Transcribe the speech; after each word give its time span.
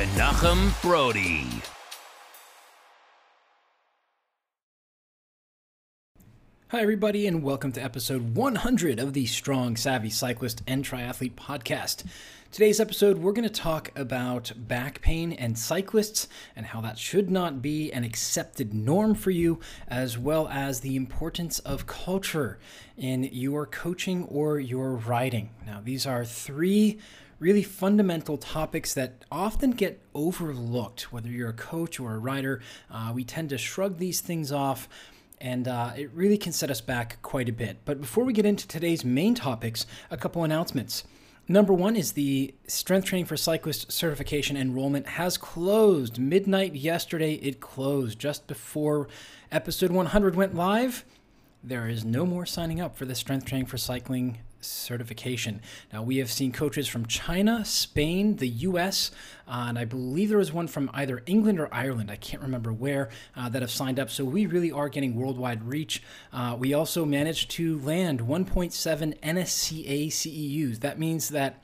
Menachem 0.00 0.80
Brodie. 0.80 1.44
Hi, 6.68 6.80
everybody, 6.80 7.26
and 7.26 7.42
welcome 7.42 7.70
to 7.72 7.84
episode 7.84 8.34
100 8.34 8.98
of 8.98 9.12
the 9.12 9.26
Strong 9.26 9.76
Savvy 9.76 10.08
Cyclist 10.08 10.62
and 10.66 10.82
Triathlete 10.82 11.34
podcast. 11.34 12.04
Today's 12.50 12.80
episode, 12.80 13.18
we're 13.18 13.32
going 13.32 13.46
to 13.46 13.50
talk 13.50 13.90
about 13.94 14.52
back 14.56 15.02
pain 15.02 15.32
and 15.34 15.58
cyclists 15.58 16.28
and 16.56 16.64
how 16.64 16.80
that 16.80 16.96
should 16.96 17.30
not 17.30 17.60
be 17.60 17.92
an 17.92 18.02
accepted 18.02 18.72
norm 18.72 19.14
for 19.14 19.30
you, 19.30 19.60
as 19.86 20.16
well 20.16 20.48
as 20.48 20.80
the 20.80 20.96
importance 20.96 21.58
of 21.58 21.86
culture 21.86 22.58
in 22.96 23.24
your 23.24 23.66
coaching 23.66 24.24
or 24.24 24.58
your 24.58 24.94
riding. 24.94 25.50
Now, 25.66 25.82
these 25.84 26.06
are 26.06 26.24
three 26.24 26.98
really 27.40 27.62
fundamental 27.62 28.36
topics 28.36 28.94
that 28.94 29.24
often 29.32 29.72
get 29.72 30.00
overlooked, 30.14 31.12
whether 31.12 31.28
you're 31.28 31.48
a 31.48 31.54
coach 31.54 31.98
or 31.98 32.14
a 32.14 32.18
rider. 32.18 32.60
Uh, 32.90 33.10
we 33.12 33.24
tend 33.24 33.48
to 33.48 33.58
shrug 33.58 33.98
these 33.98 34.20
things 34.20 34.52
off 34.52 34.88
and 35.40 35.66
uh, 35.66 35.92
it 35.96 36.10
really 36.12 36.36
can 36.36 36.52
set 36.52 36.70
us 36.70 36.82
back 36.82 37.20
quite 37.22 37.48
a 37.48 37.52
bit. 37.52 37.78
But 37.84 38.00
before 38.00 38.24
we 38.24 38.34
get 38.34 38.44
into 38.44 38.68
today's 38.68 39.04
main 39.04 39.34
topics, 39.34 39.86
a 40.10 40.16
couple 40.16 40.44
announcements. 40.44 41.04
Number 41.48 41.72
one 41.72 41.96
is 41.96 42.12
the 42.12 42.54
Strength 42.68 43.06
Training 43.06 43.24
for 43.24 43.36
Cyclists 43.36 43.92
certification 43.92 44.56
enrollment 44.56 45.08
has 45.08 45.36
closed. 45.36 46.18
Midnight 46.18 46.76
yesterday, 46.76 47.34
it 47.34 47.58
closed 47.58 48.18
just 48.18 48.46
before 48.46 49.08
episode 49.50 49.90
100 49.90 50.36
went 50.36 50.54
live. 50.54 51.04
There 51.64 51.88
is 51.88 52.04
no 52.04 52.24
more 52.24 52.46
signing 52.46 52.80
up 52.80 52.96
for 52.96 53.04
the 53.04 53.14
Strength 53.14 53.46
Training 53.46 53.66
for 53.66 53.78
Cycling 53.78 54.38
certification. 54.60 55.60
Now, 55.92 56.02
we 56.02 56.18
have 56.18 56.30
seen 56.30 56.52
coaches 56.52 56.88
from 56.88 57.06
China, 57.06 57.64
Spain, 57.64 58.36
the 58.36 58.48
US, 58.48 59.10
uh, 59.48 59.66
and 59.68 59.78
I 59.78 59.84
believe 59.84 60.28
there 60.28 60.38
was 60.38 60.52
one 60.52 60.68
from 60.68 60.90
either 60.94 61.22
England 61.26 61.58
or 61.58 61.72
Ireland, 61.72 62.10
I 62.10 62.16
can't 62.16 62.42
remember 62.42 62.72
where, 62.72 63.08
uh, 63.36 63.48
that 63.48 63.62
have 63.62 63.70
signed 63.70 63.98
up. 63.98 64.10
So 64.10 64.24
we 64.24 64.46
really 64.46 64.70
are 64.70 64.88
getting 64.88 65.16
worldwide 65.16 65.64
reach. 65.64 66.02
Uh, 66.32 66.56
we 66.58 66.74
also 66.74 67.04
managed 67.04 67.50
to 67.52 67.78
land 67.80 68.20
1.7 68.20 69.18
NSCA 69.20 70.08
CEUs. 70.08 70.80
That 70.80 70.98
means 70.98 71.30
that 71.30 71.62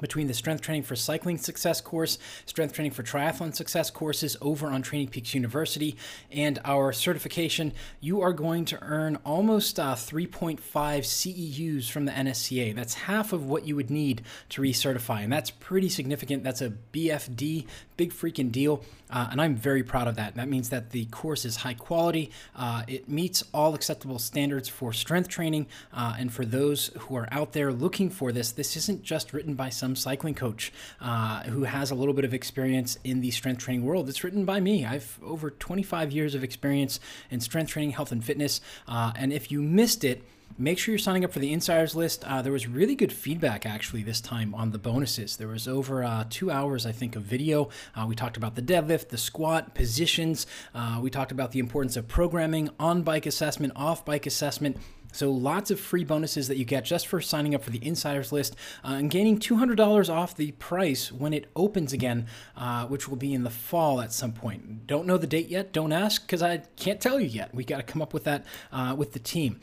between 0.00 0.26
the 0.26 0.34
strength 0.34 0.60
training 0.60 0.82
for 0.82 0.96
cycling 0.96 1.38
success 1.38 1.80
course, 1.80 2.18
strength 2.44 2.74
training 2.74 2.92
for 2.92 3.02
triathlon 3.02 3.54
success 3.54 3.90
courses 3.90 4.36
over 4.40 4.68
on 4.68 4.82
Training 4.82 5.08
Peaks 5.08 5.34
University, 5.34 5.96
and 6.30 6.58
our 6.64 6.92
certification, 6.92 7.72
you 8.00 8.20
are 8.20 8.32
going 8.32 8.64
to 8.66 8.78
earn 8.82 9.16
almost 9.24 9.78
uh, 9.78 9.94
3.5 9.94 10.60
CEUs 10.60 11.90
from 11.90 12.04
the 12.04 12.12
NSCA. 12.12 12.74
That's 12.74 12.94
half 12.94 13.32
of 13.32 13.46
what 13.46 13.66
you 13.66 13.76
would 13.76 13.90
need 13.90 14.22
to 14.50 14.62
recertify, 14.62 15.22
and 15.22 15.32
that's 15.32 15.50
pretty 15.50 15.88
significant. 15.88 16.44
That's 16.44 16.62
a 16.62 16.72
BFD, 16.92 17.66
big 17.96 18.12
freaking 18.12 18.52
deal. 18.52 18.84
Uh, 19.08 19.28
and 19.30 19.40
I'm 19.40 19.54
very 19.54 19.82
proud 19.82 20.08
of 20.08 20.16
that. 20.16 20.34
That 20.34 20.48
means 20.48 20.70
that 20.70 20.90
the 20.90 21.04
course 21.06 21.44
is 21.44 21.56
high 21.56 21.74
quality. 21.74 22.30
Uh, 22.56 22.82
it 22.88 23.08
meets 23.08 23.44
all 23.54 23.74
acceptable 23.74 24.18
standards 24.18 24.68
for 24.68 24.92
strength 24.92 25.28
training. 25.28 25.66
Uh, 25.92 26.16
and 26.18 26.32
for 26.32 26.44
those 26.44 26.88
who 26.98 27.16
are 27.16 27.28
out 27.30 27.52
there 27.52 27.72
looking 27.72 28.10
for 28.10 28.32
this, 28.32 28.50
this 28.50 28.76
isn't 28.76 29.02
just 29.02 29.32
written 29.32 29.54
by 29.54 29.68
some 29.68 29.94
cycling 29.94 30.34
coach 30.34 30.72
uh, 31.00 31.44
who 31.44 31.64
has 31.64 31.90
a 31.90 31.94
little 31.94 32.14
bit 32.14 32.24
of 32.24 32.34
experience 32.34 32.98
in 33.04 33.20
the 33.20 33.30
strength 33.30 33.62
training 33.62 33.84
world. 33.84 34.08
It's 34.08 34.24
written 34.24 34.44
by 34.44 34.60
me. 34.60 34.84
I've 34.84 35.18
over 35.22 35.50
25 35.50 36.10
years 36.10 36.34
of 36.34 36.42
experience 36.42 36.98
in 37.30 37.40
strength 37.40 37.70
training, 37.70 37.92
health, 37.92 38.10
and 38.10 38.24
fitness. 38.24 38.60
Uh, 38.88 39.12
and 39.16 39.32
if 39.32 39.52
you 39.52 39.62
missed 39.62 40.02
it, 40.02 40.24
Make 40.58 40.78
sure 40.78 40.92
you're 40.92 40.98
signing 40.98 41.22
up 41.22 41.32
for 41.32 41.38
the 41.38 41.52
insiders 41.52 41.94
list. 41.94 42.24
Uh, 42.24 42.40
there 42.40 42.52
was 42.52 42.66
really 42.66 42.94
good 42.94 43.12
feedback 43.12 43.66
actually 43.66 44.02
this 44.02 44.22
time 44.22 44.54
on 44.54 44.70
the 44.70 44.78
bonuses. 44.78 45.36
There 45.36 45.48
was 45.48 45.68
over 45.68 46.02
uh, 46.02 46.24
two 46.30 46.50
hours, 46.50 46.86
I 46.86 46.92
think, 46.92 47.14
of 47.14 47.24
video. 47.24 47.68
Uh, 47.94 48.06
we 48.08 48.14
talked 48.14 48.38
about 48.38 48.54
the 48.54 48.62
deadlift, 48.62 49.08
the 49.08 49.18
squat, 49.18 49.74
positions. 49.74 50.46
Uh, 50.74 50.98
we 51.02 51.10
talked 51.10 51.30
about 51.30 51.52
the 51.52 51.58
importance 51.58 51.94
of 51.94 52.08
programming, 52.08 52.70
on 52.80 53.02
bike 53.02 53.26
assessment, 53.26 53.74
off 53.76 54.06
bike 54.06 54.24
assessment. 54.24 54.78
So 55.12 55.30
lots 55.30 55.70
of 55.70 55.78
free 55.78 56.04
bonuses 56.04 56.48
that 56.48 56.56
you 56.56 56.64
get 56.64 56.86
just 56.86 57.06
for 57.06 57.20
signing 57.20 57.54
up 57.54 57.62
for 57.62 57.70
the 57.70 57.86
insiders 57.86 58.32
list 58.32 58.56
uh, 58.82 58.92
and 58.92 59.10
gaining 59.10 59.38
$200 59.38 60.08
off 60.08 60.36
the 60.36 60.52
price 60.52 61.12
when 61.12 61.34
it 61.34 61.50
opens 61.54 61.92
again, 61.92 62.26
uh, 62.56 62.86
which 62.86 63.08
will 63.08 63.16
be 63.16 63.34
in 63.34 63.42
the 63.42 63.50
fall 63.50 64.00
at 64.00 64.12
some 64.12 64.32
point. 64.32 64.86
Don't 64.86 65.06
know 65.06 65.18
the 65.18 65.26
date 65.26 65.48
yet. 65.48 65.72
Don't 65.72 65.92
ask 65.92 66.22
because 66.22 66.42
I 66.42 66.58
can't 66.76 67.00
tell 67.00 67.20
you 67.20 67.28
yet. 67.28 67.54
We 67.54 67.64
got 67.64 67.76
to 67.76 67.82
come 67.82 68.00
up 68.00 68.14
with 68.14 68.24
that 68.24 68.46
uh, 68.72 68.94
with 68.96 69.12
the 69.12 69.18
team. 69.18 69.60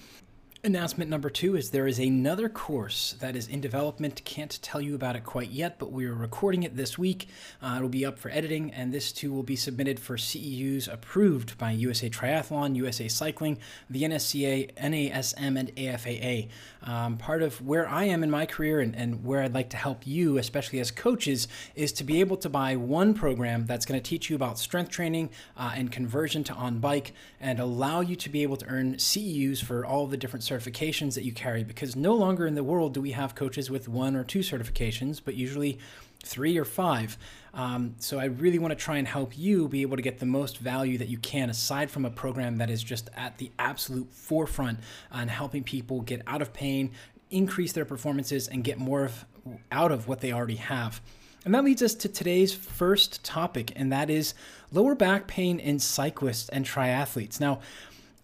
Announcement 0.66 1.10
number 1.10 1.30
two 1.30 1.58
is 1.58 1.72
there 1.72 1.88
is 1.88 2.00
another 2.00 2.48
course 2.48 3.18
that 3.20 3.36
is 3.36 3.50
in 3.50 3.60
development. 3.60 4.24
Can't 4.24 4.62
tell 4.62 4.80
you 4.80 4.96
about 4.96 5.18
it 5.18 5.26
quite 5.26 5.50
yet, 5.52 5.78
but 5.78 5.92
we 5.92 6.06
are 6.06 6.14
recording 6.14 6.64
it 6.64 6.78
this 6.78 6.98
week. 6.98 7.28
Uh, 7.62 7.74
it'll 7.76 7.90
be 7.90 8.06
up 8.06 8.18
for 8.18 8.32
editing, 8.32 8.72
and 8.72 8.94
this 8.94 9.12
too 9.12 9.34
will 9.34 9.44
be 9.44 9.58
submitted 9.58 10.00
for 10.00 10.16
CEUs 10.16 10.88
approved 10.88 11.58
by 11.58 11.72
USA 11.72 12.10
Triathlon, 12.10 12.78
USA 12.78 13.10
Cycling, 13.10 13.58
the 13.90 14.04
NSCA, 14.04 14.74
NASM, 14.76 15.60
and 15.60 15.76
AFAA. 15.76 16.48
Um, 16.82 17.18
part 17.18 17.42
of 17.42 17.62
where 17.62 17.86
I 17.86 18.06
am 18.06 18.24
in 18.24 18.32
my 18.32 18.46
career 18.46 18.80
and, 18.80 18.96
and 18.96 19.26
where 19.26 19.42
I'd 19.42 19.54
like 19.54 19.70
to 19.72 19.78
help 19.78 20.08
you, 20.08 20.38
especially 20.38 20.80
as 20.80 20.92
coaches, 20.92 21.50
is 21.76 21.92
to 21.92 22.06
be 22.06 22.22
able 22.22 22.38
to 22.38 22.48
buy 22.48 22.78
one 22.78 23.14
program 23.14 23.66
that's 23.66 23.86
going 23.86 24.00
to 24.00 24.10
teach 24.10 24.30
you 24.30 24.38
about 24.38 24.58
strength 24.58 24.92
training 24.92 25.30
uh, 25.58 25.74
and 25.76 25.92
conversion 25.92 26.46
to 26.46 26.54
on 26.54 26.80
bike 26.80 27.12
and 27.42 27.60
allow 27.60 28.00
you 28.00 28.16
to 28.16 28.30
be 28.30 28.44
able 28.44 28.56
to 28.56 28.66
earn 28.68 28.96
CEUs 28.96 29.62
for 29.62 29.86
all 29.86 30.08
the 30.08 30.16
different 30.16 30.44
certifications 30.54 31.16
that 31.16 31.24
you 31.24 31.32
carry 31.32 31.64
because 31.64 31.96
no 31.96 32.14
longer 32.14 32.46
in 32.46 32.56
the 32.56 32.64
world 32.64 32.94
do 32.94 33.02
we 33.02 33.12
have 33.12 33.36
coaches 33.36 33.70
with 33.70 33.88
one 33.88 34.16
or 34.16 34.24
two 34.24 34.40
certifications, 34.40 35.22
but 35.24 35.36
usually 35.36 35.80
three 36.24 36.58
or 36.58 36.66
five. 36.66 37.18
Um, 37.54 37.96
so 38.00 38.20
I 38.20 38.26
really 38.26 38.60
want 38.60 38.72
to 38.72 38.76
try 38.76 38.98
and 38.98 39.08
help 39.08 39.38
you 39.38 39.68
be 39.68 39.82
able 39.82 39.98
to 39.98 40.02
get 40.02 40.20
the 40.20 40.26
most 40.26 40.58
value 40.58 40.98
that 40.98 41.10
you 41.10 41.18
can, 41.18 41.50
aside 41.50 41.92
from 41.92 42.06
a 42.06 42.10
program 42.10 42.58
that 42.58 42.70
is 42.70 42.84
just 42.84 43.10
at 43.16 43.38
the 43.38 43.52
absolute 43.60 44.12
forefront 44.12 44.80
on 45.12 45.28
helping 45.28 45.64
people 45.64 46.02
get 46.02 46.22
out 46.26 46.42
of 46.42 46.54
pain, 46.54 46.92
increase 47.30 47.74
their 47.74 47.86
performances, 47.86 48.48
and 48.48 48.64
get 48.64 48.78
more 48.80 49.06
of, 49.06 49.26
out 49.72 49.92
of 49.92 50.08
what 50.08 50.22
they 50.22 50.32
already 50.32 50.56
have. 50.56 51.02
And 51.46 51.54
that 51.54 51.66
leads 51.66 51.82
us 51.82 51.94
to 51.96 52.08
today's 52.10 52.54
first 52.54 53.24
topic, 53.26 53.74
and 53.76 53.92
that 53.92 54.10
is 54.10 54.34
lower 54.72 54.96
back 54.96 55.28
pain 55.28 55.60
in 55.60 55.78
cyclists 55.78 56.48
and 56.50 56.66
triathletes. 56.66 57.40
Now, 57.42 57.60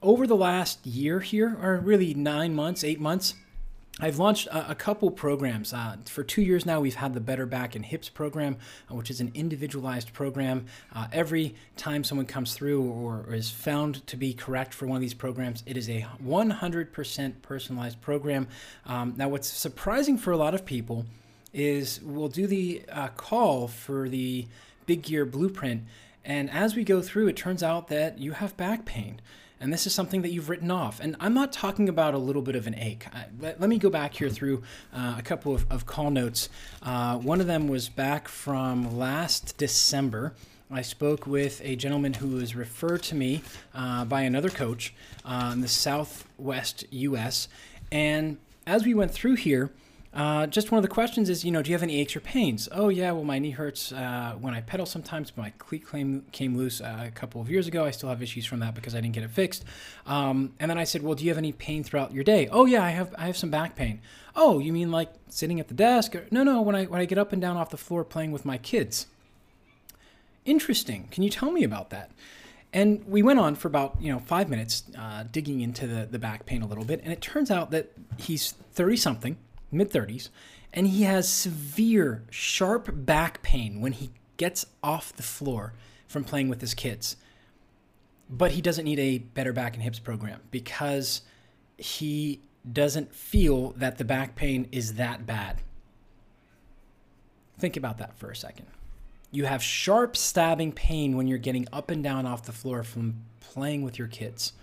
over 0.02 0.26
the 0.26 0.36
last 0.36 0.86
year 0.86 1.20
here, 1.20 1.58
or 1.62 1.78
really 1.78 2.14
nine 2.14 2.54
months, 2.56 2.84
eight 2.84 3.00
months, 3.00 3.36
I've 4.02 4.18
launched 4.18 4.48
a, 4.50 4.74
couple 4.76 5.12
programs. 5.12 5.74
Uh, 5.74 5.98
for 6.06 6.24
two 6.24 6.42
years 6.42 6.66
now, 6.66 6.80
we've 6.80 6.96
had 6.96 7.14
the 7.14 7.20
Better 7.20 7.46
Back 7.46 7.76
and 7.76 7.84
Hips 7.84 8.08
program, 8.08 8.56
uh, 8.90 8.96
which 8.96 9.12
is 9.12 9.20
an 9.20 9.30
individualized 9.34 10.14
program. 10.14 10.68
Uh, 10.96 11.08
every 11.12 11.54
time 11.76 12.06
someone 12.06 12.26
comes 12.26 12.54
through 12.54 12.82
or, 12.82 13.26
or, 13.28 13.34
is 13.34 13.52
found 13.52 14.08
to 14.08 14.16
be 14.16 14.34
correct 14.34 14.74
for 14.74 14.88
one 14.88 14.96
of 14.96 15.02
these 15.02 15.14
programs, 15.14 15.64
it 15.66 15.76
is 15.76 15.90
a 15.90 16.08
100% 16.26 17.42
personalized 17.42 18.00
program. 18.00 18.48
Um, 18.86 19.16
now, 19.18 19.28
what's 19.28 19.50
surprising 19.50 20.18
for 20.18 20.32
a 20.32 20.38
lot 20.38 20.54
of 20.54 20.66
people 20.66 21.06
is 21.52 22.00
we'll 22.02 22.30
do 22.30 22.48
the 22.48 22.84
uh, 22.90 23.10
call 23.10 23.68
for 23.68 24.08
the 24.08 24.48
Big 24.86 25.02
Gear 25.02 25.26
Blueprint, 25.26 25.84
and 26.24 26.50
as 26.52 26.74
we 26.74 26.86
go 26.86 27.02
through, 27.02 27.28
it 27.28 27.36
turns 27.36 27.64
out 27.64 27.90
that 27.90 28.18
you 28.18 28.32
have 28.32 28.56
back 28.56 28.86
pain 28.86 29.20
and 29.60 29.74
this 29.74 29.86
is 29.86 29.94
something 29.94 30.22
that 30.22 30.32
you've 30.32 30.50
written 30.50 30.72
off. 30.72 31.00
And 31.00 31.16
I'm 31.20 31.34
not 31.34 31.52
talking 31.52 31.90
about 31.90 32.14
a 32.14 32.18
little 32.18 32.42
bit 32.42 32.56
of 32.56 32.68
an 32.68 32.76
ache. 32.76 33.06
I, 33.14 33.26
let, 33.40 33.60
let, 33.60 33.70
me 33.70 33.78
go 33.78 33.90
back 33.90 34.14
here 34.14 34.30
through 34.30 34.64
uh, 34.94 35.16
a 35.18 35.22
couple 35.22 35.54
of, 35.54 35.66
of 35.70 35.86
call 35.86 36.12
notes. 36.12 36.50
Uh, 36.82 37.18
one 37.18 37.42
of 37.42 37.48
them 37.48 37.68
was 37.68 37.90
back 37.90 38.28
from 38.28 38.98
last 38.98 39.58
December. 39.58 40.34
I 40.72 40.82
spoke 40.82 41.26
with 41.26 41.62
a 41.64 41.76
gentleman 41.76 42.14
who 42.14 42.28
was 42.28 42.56
referred 42.56 43.02
to 43.04 43.16
me 43.16 43.42
uh, 43.74 44.06
by 44.06 44.22
another 44.22 44.50
coach 44.50 44.94
uh, 45.26 45.50
in 45.54 45.62
the 45.62 45.68
Southwest 45.68 46.86
U.S. 46.92 47.48
And 47.92 48.38
as 48.68 48.86
we 48.86 48.94
went 48.94 49.12
through 49.12 49.36
here, 49.36 49.72
uh, 50.12 50.48
just 50.48 50.72
one 50.72 50.80
of 50.80 50.82
the 50.82 50.90
questions 50.90 51.30
is, 51.30 51.46
you 51.46 51.52
know, 51.52 51.62
do 51.62 51.70
you 51.70 51.76
have 51.76 51.84
any 51.84 52.00
aches 52.00 52.16
or 52.16 52.20
pains? 52.20 52.68
Oh 52.72 52.90
yeah, 52.90 53.12
well 53.12 53.24
my 53.24 53.38
knee 53.38 53.52
hurts 53.52 53.92
uh, 53.92 54.36
when 54.40 54.54
I 54.54 54.62
pedal 54.62 54.86
sometimes. 54.86 55.32
My 55.38 55.52
cleat 55.60 55.88
came, 55.88 56.26
came 56.32 56.58
loose 56.58 56.82
uh, 56.82 57.06
a 57.08 57.12
couple 57.12 57.42
of 57.42 57.50
years 57.50 57.68
ago. 57.68 57.86
I 57.86 57.92
still 57.92 58.10
have 58.10 58.24
issues 58.24 58.46
from 58.46 58.60
that 58.60 58.74
because 58.74 58.96
I 58.96 59.02
didn't 59.02 59.14
get 59.14 59.24
it 59.24 59.30
fixed. 59.30 59.66
Um, 60.08 60.54
and 60.60 60.70
then 60.70 60.80
I 60.80 60.84
said, 60.84 61.04
well, 61.04 61.14
do 61.14 61.24
you 61.24 61.30
have 61.30 61.38
any 61.38 61.52
pain 61.52 61.84
throughout 61.84 62.12
your 62.12 62.24
day? 62.24 62.48
Oh 62.52 62.66
yeah, 62.66 62.84
I 62.84 62.90
have 62.90 63.14
I 63.18 63.28
have 63.28 63.38
some 63.38 63.52
back 63.52 63.76
pain. 63.76 64.02
Oh, 64.36 64.58
you 64.58 64.74
mean 64.74 64.92
like 64.92 65.14
sitting 65.30 65.60
at 65.60 65.68
the 65.68 65.76
desk? 65.76 66.16
Or, 66.16 66.26
no, 66.32 66.44
no, 66.44 66.62
when 66.62 66.76
I 66.76 66.86
when 66.86 67.02
I 67.02 67.06
get 67.06 67.20
up 67.20 67.32
and 67.32 67.42
down 67.42 67.56
off 67.56 67.70
the 67.70 67.78
floor 67.78 68.04
playing 68.04 68.32
with 68.32 68.46
my 68.46 68.58
kids. 68.58 69.08
Interesting. 70.46 71.08
Can 71.12 71.22
you 71.22 71.30
tell 71.30 71.52
me 71.52 71.64
about 71.64 71.92
that? 71.92 72.10
And 72.72 73.04
we 73.08 73.22
went 73.22 73.40
on 73.40 73.56
for 73.56 73.68
about 73.68 73.98
you 74.02 74.12
know 74.12 74.20
five 74.20 74.50
minutes, 74.50 74.84
uh, 74.98 75.24
digging 75.32 75.62
into 75.62 75.86
the 75.86 76.08
the 76.10 76.20
back 76.20 76.46
pain 76.46 76.62
a 76.62 76.68
little 76.68 76.86
bit, 76.86 77.02
and 77.04 77.14
it 77.14 77.22
turns 77.22 77.52
out 77.52 77.72
that 77.72 77.92
he's 78.18 78.54
thirty 78.74 78.96
something, 78.96 79.38
mid 79.72 79.92
thirties, 79.92 80.30
and 80.74 80.88
he 80.88 81.04
has 81.04 81.28
severe 81.28 82.24
sharp 82.30 82.90
back 82.94 83.42
pain 83.42 83.82
when 83.82 83.94
he 83.94 84.12
gets 84.38 84.66
off 84.84 85.14
the 85.16 85.24
floor 85.24 85.74
from 86.08 86.24
playing 86.24 86.50
with 86.50 86.62
his 86.62 86.74
kids. 86.74 87.18
But 88.30 88.52
he 88.52 88.62
doesn't 88.62 88.86
need 88.86 89.00
a 89.00 89.18
better 89.18 89.54
back 89.54 89.74
and 89.74 89.84
hips 89.84 90.00
program 90.00 90.42
because 90.52 91.22
he 91.78 92.42
doesn't 92.72 93.16
feel 93.16 93.72
that 93.72 93.98
the 93.98 94.06
back 94.06 94.36
pain 94.36 94.68
is 94.72 94.96
that 94.96 95.26
bad. 95.26 95.62
Think 97.58 97.76
about 97.76 97.98
that 97.98 98.18
for 98.18 98.30
a 98.30 98.36
second. 98.36 98.68
You 99.32 99.46
have 99.46 99.62
sharp 99.62 100.16
stabbing 100.16 100.72
pain 100.72 101.16
when 101.16 101.28
you're 101.28 101.38
getting 101.38 101.68
up 101.72 101.92
and 101.92 102.04
down 102.04 102.26
off 102.26 102.44
the 102.44 102.52
floor 102.52 102.84
from 102.84 103.24
playing 103.40 103.84
with 103.84 104.00
your 104.00 104.08
kids. 104.08 104.54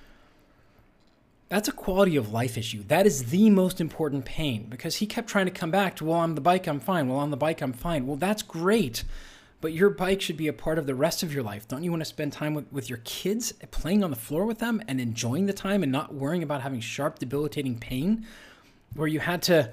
That's 1.48 1.68
a 1.68 1.72
quality 1.72 2.16
of 2.16 2.32
life 2.32 2.58
issue. 2.58 2.82
That 2.88 3.06
is 3.06 3.26
the 3.26 3.50
most 3.50 3.80
important 3.80 4.24
pain 4.24 4.66
because 4.68 4.96
he 4.96 5.06
kept 5.06 5.28
trying 5.28 5.46
to 5.46 5.52
come 5.52 5.70
back 5.70 5.96
to, 5.96 6.04
well, 6.04 6.18
on 6.18 6.34
the 6.34 6.40
bike, 6.40 6.66
I'm 6.66 6.80
fine. 6.80 7.08
Well, 7.08 7.18
on 7.18 7.30
the 7.30 7.36
bike, 7.36 7.60
I'm 7.60 7.72
fine. 7.72 8.06
Well, 8.06 8.16
that's 8.16 8.42
great. 8.42 9.04
But 9.60 9.72
your 9.72 9.90
bike 9.90 10.20
should 10.20 10.36
be 10.36 10.48
a 10.48 10.52
part 10.52 10.76
of 10.76 10.86
the 10.86 10.94
rest 10.94 11.22
of 11.22 11.32
your 11.32 11.44
life. 11.44 11.68
Don't 11.68 11.84
you 11.84 11.90
want 11.90 12.00
to 12.00 12.06
spend 12.06 12.32
time 12.32 12.52
with, 12.52 12.70
with 12.72 12.90
your 12.90 13.00
kids, 13.04 13.52
playing 13.70 14.02
on 14.02 14.10
the 14.10 14.16
floor 14.16 14.44
with 14.44 14.58
them 14.58 14.82
and 14.88 15.00
enjoying 15.00 15.46
the 15.46 15.52
time 15.52 15.82
and 15.82 15.92
not 15.92 16.12
worrying 16.12 16.42
about 16.42 16.62
having 16.62 16.80
sharp, 16.80 17.20
debilitating 17.20 17.78
pain 17.78 18.26
where 18.94 19.08
you 19.08 19.20
had 19.20 19.42
to 19.42 19.70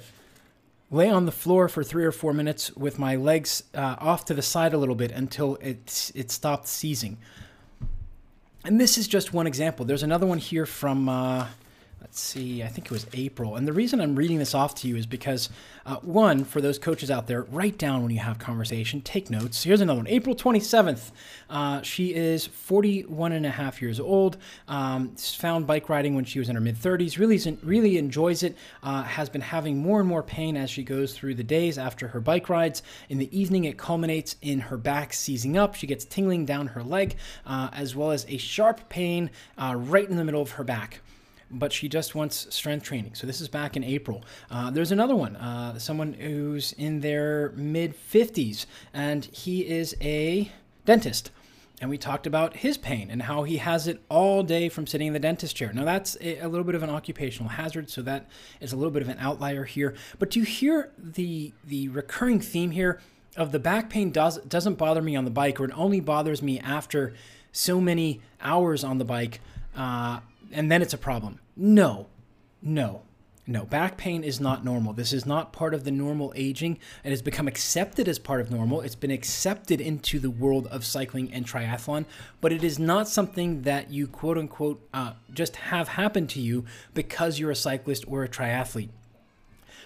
lay 0.92 1.10
on 1.10 1.26
the 1.26 1.32
floor 1.32 1.68
for 1.68 1.84
three 1.84 2.06
or 2.06 2.12
four 2.12 2.34
minutes 2.34 2.72
with 2.76 3.00
my 3.00 3.16
legs 3.16 3.64
uh, 3.74 3.96
off 4.00 4.26
to 4.26 4.34
the 4.34 4.42
side 4.42 4.74
a 4.74 4.78
little 4.78 4.96
bit 4.96 5.12
until 5.12 5.56
it, 5.56 6.12
it 6.14 6.30
stopped 6.30 6.68
seizing. 6.68 7.18
And 8.64 8.80
this 8.80 8.98
is 8.98 9.08
just 9.08 9.34
one 9.34 9.48
example. 9.48 9.86
There's 9.86 10.04
another 10.04 10.26
one 10.26 10.38
here 10.38 10.66
from 10.66 11.10
uh, 11.10 11.48
let's 12.04 12.20
see, 12.20 12.62
I 12.62 12.68
think 12.68 12.88
it 12.88 12.92
was 12.92 13.08
April. 13.14 13.56
And 13.56 13.66
the 13.66 13.72
reason 13.72 14.02
I'm 14.02 14.14
reading 14.14 14.38
this 14.38 14.54
off 14.54 14.76
to 14.76 14.90
you 14.90 14.98
is 14.98 15.06
because, 15.06 15.50
uh, 15.86 15.96
one, 16.02 16.44
for 16.44 16.60
those 16.60 16.78
coaches 16.78 17.10
out 17.10 17.28
there, 17.28 17.44
write 17.44 17.78
down 17.78 18.02
when 18.02 18.12
you 18.12 18.20
have 18.20 18.38
conversation, 18.38 19.02
take 19.02 19.30
notes. 19.30 19.64
Here's 19.64 19.80
another 19.80 20.00
one 20.00 20.08
April 20.10 20.36
27th. 20.36 21.12
Uh, 21.50 21.82
she 21.82 22.14
is 22.14 22.46
41 22.46 23.32
and 23.32 23.46
a 23.46 23.50
half 23.50 23.82
years 23.82 24.02
old, 24.02 24.36
um, 24.68 25.16
found 25.16 25.66
bike 25.66 25.88
riding 25.88 26.14
when 26.14 26.26
she 26.26 26.40
was 26.40 26.50
in 26.50 26.56
her 26.56 26.62
mid 26.62 26.76
30s, 26.76 27.18
really, 27.18 27.58
really 27.64 27.98
enjoys 27.98 28.44
it, 28.44 28.58
uh, 28.84 29.04
has 29.04 29.30
been 29.30 29.42
having 29.42 29.78
more 29.78 30.02
and 30.02 30.10
more 30.10 30.24
pain 30.24 30.58
as 30.58 30.70
she 30.70 30.84
goes 30.84 31.14
through 31.14 31.36
the 31.36 31.44
days 31.44 31.78
after 31.78 32.10
her 32.10 32.20
bike 32.20 32.50
rides. 32.50 32.84
In 33.08 33.18
the 33.18 33.38
evening, 33.38 33.64
it 33.64 33.78
culminates 33.78 34.36
in 34.42 34.60
her 34.60 34.76
back 34.76 35.14
seizing 35.14 35.58
up. 35.58 35.74
She 35.74 35.88
gets 35.88 36.04
tingling 36.04 36.46
down 36.46 36.68
her 36.68 36.84
leg, 36.84 37.16
uh, 37.46 37.70
as 37.72 37.96
well 37.96 38.12
as 38.12 38.26
a 38.28 38.36
sharp 38.36 38.90
pain 38.90 39.32
uh, 39.58 39.76
right 39.78 40.10
in 40.10 40.18
the 40.18 40.26
middle 40.26 40.42
of 40.42 40.52
her 40.52 40.66
back 40.66 41.00
but 41.54 41.72
she 41.72 41.88
just 41.88 42.16
wants 42.16 42.54
strength 42.54 42.84
training. 42.84 43.16
So 43.16 43.28
this 43.28 43.40
is 43.40 43.48
back 43.48 43.78
in 43.78 43.84
April. 43.84 44.24
Uh, 44.50 44.72
there's 44.72 44.92
another 44.92 45.16
one, 45.16 45.36
uh, 45.36 45.78
someone 45.80 46.14
who's 46.14 46.74
in 46.74 47.00
their 47.00 47.52
mid 47.56 47.96
50s, 47.96 48.66
and 48.94 49.26
he 49.26 49.68
is 49.68 49.96
a 50.02 50.52
dentist. 50.86 51.32
And 51.82 51.90
we 51.90 51.98
talked 51.98 52.26
about 52.26 52.58
his 52.58 52.78
pain 52.78 53.10
and 53.12 53.24
how 53.24 53.44
he 53.44 53.58
has 53.58 53.88
it 53.88 54.02
all 54.08 54.42
day 54.42 54.70
from 54.70 54.88
sitting 54.88 55.08
in 55.08 55.14
the 55.14 55.20
dentist 55.20 55.56
chair. 55.56 55.74
Now, 55.74 55.84
that's 55.84 56.16
a, 56.22 56.48
little 56.48 56.64
bit 56.64 56.76
of 56.76 56.84
an 56.84 56.90
occupational 56.90 57.50
hazard, 57.50 57.90
so 57.90 58.02
that 58.04 58.30
is 58.62 58.72
a 58.72 58.78
little 58.78 58.92
bit 58.92 59.02
of 59.02 59.10
an 59.10 59.18
outlier 59.20 59.66
here. 59.66 59.94
But 60.18 60.30
do 60.30 60.40
you 60.40 60.46
hear 60.46 60.92
the, 60.98 61.52
the 61.66 61.90
recurring 61.90 62.40
theme 62.40 62.72
here 62.72 63.02
of 63.36 63.52
the 63.52 63.60
back 63.60 63.90
pain 63.90 64.12
does, 64.12 64.38
doesn't 64.40 64.76
bother 64.76 65.02
me 65.02 65.16
on 65.16 65.26
the 65.26 65.32
bike, 65.32 65.60
or 65.60 65.66
it 65.66 65.72
only 65.78 66.00
bothers 66.00 66.42
me 66.42 66.60
after 66.60 67.14
so 67.52 67.82
many 67.82 68.22
hours 68.40 68.84
on 68.84 68.98
the 68.98 69.06
bike? 69.06 69.42
Uh, 69.76 70.20
and 70.54 70.72
then 70.72 70.82
it's 70.82 70.94
a 70.94 70.98
problem. 70.98 71.40
No, 71.56 72.08
no, 72.62 73.02
no. 73.46 73.66
Back 73.66 73.98
pain 73.98 74.24
is 74.24 74.40
not 74.40 74.64
normal. 74.64 74.94
This 74.94 75.12
is 75.14 75.26
not 75.26 75.52
part 75.54 75.74
of 75.74 75.84
the 75.84 75.92
normal 75.92 76.32
aging. 76.36 76.80
It 77.04 77.10
has 77.10 77.22
become 77.22 77.48
accepted 77.48 78.08
as 78.08 78.20
part 78.20 78.42
of 78.42 78.52
normal. 78.52 78.82
It's 78.82 78.96
been 78.96 79.12
accepted 79.12 79.82
into 79.82 80.20
the 80.20 80.30
world 80.30 80.68
of 80.68 80.86
cycling 80.86 81.34
and 81.34 81.46
triathlon, 81.46 82.06
but 82.40 82.54
it 82.54 82.64
is 82.64 82.80
not 82.80 83.08
something 83.08 83.64
that 83.64 83.92
you 83.92 84.08
quote 84.08 84.38
unquote 84.38 84.88
uh, 84.94 85.14
just 85.34 85.56
have 85.58 85.90
happen 85.90 86.28
to 86.28 86.40
you 86.40 86.66
because 86.94 87.40
you're 87.40 87.52
a 87.52 87.56
cyclist 87.56 88.06
or 88.08 88.24
a 88.24 88.30
triathlete. 88.30 88.90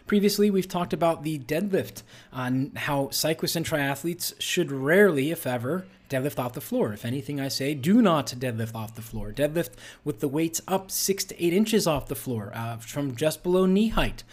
Previously, 0.06 0.50
we've 0.50 0.70
talked 0.70 0.94
about 0.94 1.24
the 1.24 1.38
deadlift, 1.38 2.02
on 2.32 2.72
how 2.78 3.10
cyclists 3.10 3.58
and 3.58 3.66
triathletes 3.66 4.34
should 4.40 4.72
rarely, 4.72 5.32
if 5.32 5.46
ever, 5.46 5.86
deadlift 6.10 6.40
off 6.40 6.54
the 6.54 6.62
floor. 6.62 6.94
If 6.94 7.06
anything, 7.06 7.40
I 7.40 7.48
say 7.48 7.74
do 7.74 8.02
not 8.02 8.28
deadlift 8.28 8.76
off 8.76 8.96
the 8.96 9.02
floor. 9.02 9.32
Deadlift 9.32 9.72
with 10.04 10.20
the 10.20 10.28
weights 10.28 10.62
up 10.68 10.92
six 10.92 11.24
to 11.26 11.44
eight 11.44 11.54
inches 11.54 11.88
off 11.88 12.08
the 12.08 12.16
floor 12.16 12.52
uh, 12.54 12.78
from 12.78 13.16
just 13.16 13.44
below 13.44 13.66
knee 13.66 13.90
height. 13.90 14.24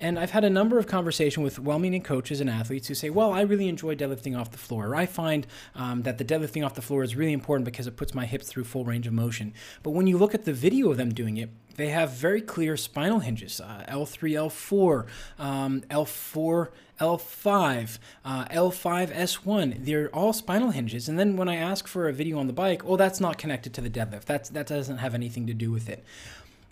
And 0.00 0.18
I've 0.18 0.30
had 0.30 0.44
a 0.44 0.50
number 0.50 0.78
of 0.78 0.86
conversations 0.86 1.44
with 1.44 1.58
well-meaning 1.58 2.02
coaches 2.02 2.40
and 2.40 2.48
athletes 2.48 2.88
who 2.88 2.94
say, 2.94 3.10
"Well, 3.10 3.32
I 3.32 3.42
really 3.42 3.68
enjoy 3.68 3.94
deadlifting 3.94 4.38
off 4.38 4.50
the 4.50 4.58
floor. 4.58 4.88
Or 4.88 4.96
I 4.96 5.06
find 5.06 5.46
um, 5.74 6.02
that 6.02 6.16
the 6.18 6.24
deadlifting 6.24 6.64
off 6.64 6.74
the 6.74 6.82
floor 6.82 7.02
is 7.02 7.14
really 7.14 7.34
important 7.34 7.66
because 7.66 7.86
it 7.86 7.96
puts 7.96 8.14
my 8.14 8.24
hips 8.24 8.48
through 8.48 8.64
full 8.64 8.84
range 8.84 9.06
of 9.06 9.12
motion." 9.12 9.52
But 9.82 9.90
when 9.90 10.06
you 10.06 10.16
look 10.16 10.34
at 10.34 10.44
the 10.44 10.54
video 10.54 10.90
of 10.90 10.96
them 10.96 11.12
doing 11.12 11.36
it, 11.36 11.50
they 11.76 11.88
have 11.88 12.12
very 12.12 12.40
clear 12.40 12.76
spinal 12.76 13.18
hinges: 13.18 13.60
uh, 13.60 13.84
L3, 13.88 14.32
L4, 14.32 15.06
um, 15.38 15.82
L4. 15.90 16.68
L5, 17.00 17.98
uh, 18.26 18.44
L5, 18.50 19.10
S1. 19.14 19.86
They're 19.86 20.14
all 20.14 20.34
spinal 20.34 20.70
hinges. 20.70 21.08
And 21.08 21.18
then 21.18 21.36
when 21.36 21.48
I 21.48 21.56
ask 21.56 21.88
for 21.88 22.08
a 22.08 22.12
video 22.12 22.38
on 22.38 22.46
the 22.46 22.52
bike, 22.52 22.82
oh, 22.84 22.96
that's 22.96 23.20
not 23.20 23.38
connected 23.38 23.72
to 23.74 23.80
the 23.80 23.88
deadlift. 23.88 24.26
That's, 24.26 24.50
that 24.50 24.66
doesn't 24.66 24.98
have 24.98 25.14
anything 25.14 25.46
to 25.46 25.54
do 25.54 25.70
with 25.70 25.88
it. 25.88 26.04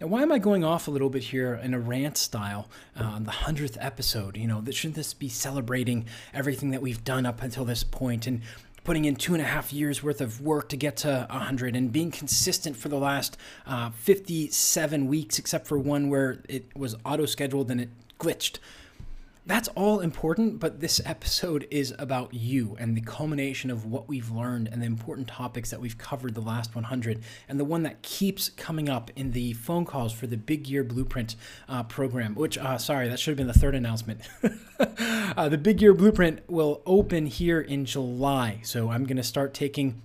Now, 0.00 0.06
why 0.06 0.22
am 0.22 0.30
I 0.30 0.38
going 0.38 0.62
off 0.62 0.86
a 0.86 0.92
little 0.92 1.10
bit 1.10 1.24
here 1.24 1.54
in 1.54 1.74
a 1.74 1.80
rant 1.80 2.16
style 2.16 2.68
uh, 2.98 3.02
on 3.02 3.24
the 3.24 3.32
hundredth 3.32 3.76
episode? 3.80 4.36
You 4.36 4.46
know, 4.46 4.60
that 4.60 4.74
shouldn't 4.74 4.94
this 4.94 5.12
be 5.12 5.28
celebrating 5.28 6.06
everything 6.32 6.70
that 6.70 6.80
we've 6.80 7.02
done 7.02 7.26
up 7.26 7.42
until 7.42 7.64
this 7.64 7.82
point 7.82 8.28
and 8.28 8.42
putting 8.84 9.06
in 9.06 9.16
two 9.16 9.34
and 9.34 9.42
a 9.42 9.46
half 9.46 9.72
years 9.72 10.00
worth 10.00 10.20
of 10.20 10.40
work 10.40 10.68
to 10.68 10.76
get 10.76 10.98
to 10.98 11.26
100 11.30 11.74
and 11.74 11.90
being 11.90 12.12
consistent 12.12 12.76
for 12.76 12.88
the 12.88 12.96
last 12.96 13.36
uh, 13.66 13.90
57 13.90 15.08
weeks, 15.08 15.36
except 15.36 15.66
for 15.66 15.76
one 15.76 16.08
where 16.08 16.42
it 16.48 16.64
was 16.76 16.94
auto 17.04 17.26
scheduled 17.26 17.68
and 17.68 17.80
it 17.80 17.88
glitched 18.20 18.58
that's 19.48 19.68
all 19.68 20.00
important, 20.00 20.60
but 20.60 20.80
this 20.80 21.00
episode 21.06 21.66
is 21.70 21.94
about 21.98 22.34
you 22.34 22.76
and 22.78 22.94
the 22.94 23.00
culmination 23.00 23.70
of 23.70 23.86
what 23.86 24.06
we've 24.06 24.30
learned 24.30 24.68
and 24.70 24.82
the 24.82 24.86
important 24.86 25.26
topics 25.26 25.70
that 25.70 25.80
we've 25.80 25.96
covered 25.96 26.34
the 26.34 26.42
last 26.42 26.74
100. 26.74 27.22
And 27.48 27.58
the 27.58 27.64
one 27.64 27.82
that 27.84 28.02
keeps 28.02 28.50
coming 28.50 28.90
up 28.90 29.10
in 29.16 29.32
the 29.32 29.54
phone 29.54 29.86
calls 29.86 30.12
for 30.12 30.26
the 30.26 30.36
Big 30.36 30.64
Gear 30.64 30.84
Blueprint 30.84 31.34
uh, 31.66 31.82
program, 31.84 32.34
which, 32.34 32.58
uh, 32.58 32.76
sorry, 32.76 33.08
that 33.08 33.18
should 33.18 33.30
have 33.30 33.38
been 33.38 33.46
the 33.46 33.58
third 33.58 33.74
announcement. 33.74 34.20
uh, 34.78 35.48
the 35.48 35.56
Big 35.56 35.78
Gear 35.78 35.94
Blueprint 35.94 36.40
will 36.46 36.82
open 36.84 37.24
here 37.24 37.62
in 37.62 37.86
July. 37.86 38.60
So 38.64 38.90
I'm 38.90 39.04
going 39.04 39.16
to 39.16 39.22
start 39.22 39.54
taking 39.54 40.02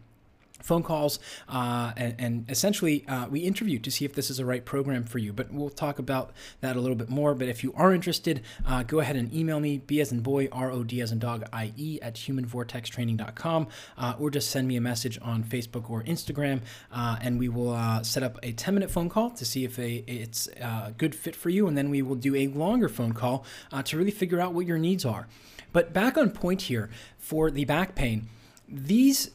phone 0.63 0.81
calls, 0.81 1.19
uh, 1.49 1.91
and, 1.95 2.15
and, 2.17 2.49
essentially 2.49 3.05
uh, 3.07 3.27
we 3.27 3.41
interview 3.41 3.77
to 3.77 3.91
see 3.91 4.05
if 4.05 4.13
this 4.13 4.29
is 4.29 4.37
the 4.37 4.45
right 4.45 4.65
program 4.65 5.03
for 5.03 5.19
you. 5.19 5.33
But 5.33 5.51
we'll 5.51 5.69
talk 5.69 5.99
about 5.99 6.31
that 6.61 6.75
a 6.75 6.79
little 6.79 6.95
bit 6.95 7.09
more. 7.09 7.35
But 7.35 7.49
if 7.49 7.63
you 7.63 7.73
are 7.75 7.93
interested, 7.93 8.41
uh, 8.65 8.83
go 8.83 8.99
ahead 8.99 9.15
and 9.15 9.33
email 9.33 9.59
me, 9.59 9.77
B 9.77 9.99
as 9.99 10.11
in 10.11 10.21
boy, 10.21 10.47
R 10.51 10.71
O 10.71 10.83
D 10.83 11.01
as 11.01 11.11
in 11.11 11.19
dog, 11.19 11.43
I 11.51 11.73
E 11.77 11.99
at 12.01 12.15
humanvortextraining.com, 12.15 13.67
uh, 13.97 14.15
or 14.17 14.29
just 14.29 14.49
send 14.49 14.67
me 14.67 14.77
a 14.77 14.81
message 14.81 15.19
on 15.21 15.43
Facebook 15.43 15.89
or 15.89 16.03
Instagram, 16.03 16.61
uh, 16.91 17.17
and 17.21 17.37
we 17.37 17.49
will 17.49 17.71
uh, 17.71 18.01
set 18.03 18.23
up 18.23 18.39
a 18.41 18.53
10 18.53 18.73
minute 18.73 18.89
phone 18.89 19.09
call 19.09 19.29
to 19.31 19.45
see 19.45 19.65
if 19.65 19.77
a, 19.77 20.03
it's 20.07 20.47
a 20.47 20.93
good 20.97 21.13
fit 21.13 21.35
for 21.35 21.49
you. 21.49 21.67
And 21.67 21.77
then 21.77 21.89
we 21.89 22.01
will 22.01 22.15
do 22.15 22.35
a 22.35 22.47
longer 22.47 22.89
phone 22.89 23.13
call 23.13 23.45
to 23.83 23.97
really 23.97 24.11
figure 24.11 24.39
out 24.39 24.53
what 24.53 24.65
your 24.65 24.77
needs 24.77 25.03
are. 25.03 25.27
But 25.73 25.91
back 25.91 26.17
on 26.17 26.29
point 26.29 26.63
here 26.63 26.89
for 27.17 27.51
the 27.51 27.65
back 27.65 27.95
pain, 27.95 28.29
these 28.69 29.31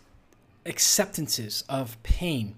acceptances 0.68 1.64
of 1.68 2.00
pain 2.02 2.54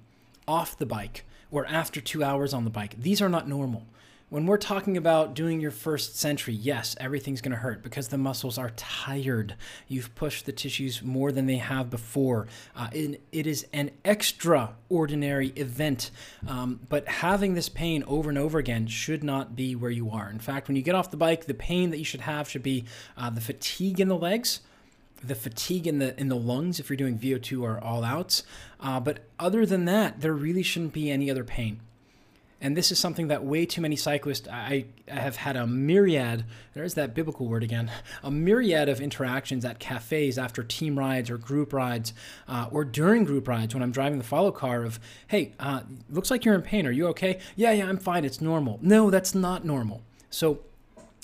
off 0.47 0.77
the 0.77 0.87
bike 0.87 1.25
or 1.51 1.67
after 1.67 2.01
two 2.01 2.23
hours 2.23 2.53
on 2.53 2.65
the 2.65 2.71
bike. 2.71 3.01
These 3.01 3.23
are 3.23 3.29
not 3.29 3.49
normal. 3.49 3.87
When 4.31 4.47
we're 4.47 4.59
talking 4.59 4.97
about 4.97 5.35
doing 5.35 5.61
your 5.61 5.73
first 5.73 6.17
century, 6.17 6.55
yes, 6.55 6.95
everything's 7.01 7.41
going 7.41 7.51
to 7.51 7.59
hurt 7.59 7.83
because 7.83 8.07
the 8.07 8.17
muscles 8.17 8.59
are 8.59 8.71
tired. 8.77 9.57
You've 9.89 10.15
pushed 10.15 10.47
the 10.47 10.53
tissues 10.53 11.03
more 11.03 11.33
than 11.33 11.47
they 11.47 11.57
have 11.57 11.91
before. 11.91 12.47
Uh, 12.77 12.87
it, 12.93 13.23
it 13.33 13.49
is 13.49 13.67
an 13.73 13.91
extraordinary 14.05 15.49
event. 15.57 16.13
Um, 16.47 16.79
but 16.89 17.09
having 17.09 17.55
this 17.55 17.69
pain 17.69 18.05
over 18.07 18.29
and 18.29 18.39
over 18.39 18.61
again 18.61 18.87
should 18.87 19.25
not 19.25 19.57
be 19.57 19.75
where 19.75 19.91
you 19.91 20.11
are. 20.11 20.31
In 20.31 20.39
fact, 20.39 20.69
when 20.69 20.77
you 20.77 20.83
get 20.83 20.95
off 20.95 21.11
the 21.11 21.17
bike, 21.17 21.47
the 21.47 21.55
pain 21.55 21.91
that 21.91 21.99
you 21.99 22.05
should 22.05 22.21
have 22.21 22.49
should 22.49 22.63
be 22.63 22.85
uh, 23.17 23.31
the 23.31 23.41
fatigue 23.41 23.99
in 23.99 24.07
the 24.07 24.17
legs 24.17 24.61
the 25.23 25.35
fatigue 25.35 25.87
in 25.87 25.99
the 25.99 26.19
in 26.19 26.29
the 26.29 26.37
lungs 26.37 26.81
if 26.81 26.89
you're 26.89 26.97
doing 26.97 27.19
VO2 27.19 27.63
or 27.63 27.83
all 27.83 28.05
outs. 28.05 28.43
Uh, 28.79 29.01
but 29.01 29.21
other 29.39 29.67
than 29.67 29.85
that, 29.85 30.21
there 30.21 30.33
really 30.33 30.63
shouldn't 30.63 30.93
be 30.93 31.11
any 31.11 31.31
other 31.31 31.45
pain. 31.45 31.81
And 32.63 32.77
this 32.77 32.93
is 32.93 32.99
something 32.99 33.29
that 33.29 33.43
way 33.43 33.65
too 33.65 33.81
many 33.81 33.97
cyclists, 33.97 34.47
I, 34.47 34.85
I 35.11 35.15
have 35.15 35.37
had 35.37 35.57
a 35.57 35.67
myriad, 35.67 36.45
there's 36.75 36.93
that 36.95 37.15
biblical 37.15 37.47
word 37.47 37.63
again, 37.63 37.91
a 38.23 38.31
myriad 38.31 38.89
of 38.89 39.01
interactions 39.01 39.65
at 39.65 39.79
cafes 39.79 40.37
after 40.37 40.63
team 40.63 40.99
rides 40.99 41.31
or 41.31 41.39
group 41.39 41.73
rides 41.73 42.13
uh, 42.49 42.67
or 42.71 42.85
during 42.85 43.25
group 43.25 43.49
rides 43.49 43.73
when 43.73 43.83
I'm 43.83 43.93
driving 43.93 44.19
the 44.19 44.25
follow 44.25 44.53
car 44.53 44.83
of, 44.83 45.01
hey, 45.29 45.55
uh, 45.59 45.81
looks 46.11 46.31
like 46.31 46.45
you're 46.45 46.55
in 46.55 46.61
pain. 46.61 46.87
Are 46.87 46.91
you 46.91 47.07
okay? 47.09 47.39
Yeah, 47.57 47.73
yeah, 47.73 47.89
I'm 47.89 47.99
fine. 47.99 48.27
It's 48.27 48.43
normal. 48.43 48.79
No, 48.83 49.09
that's 49.09 49.35
not 49.35 49.65
normal. 49.65 50.03
So 50.29 50.61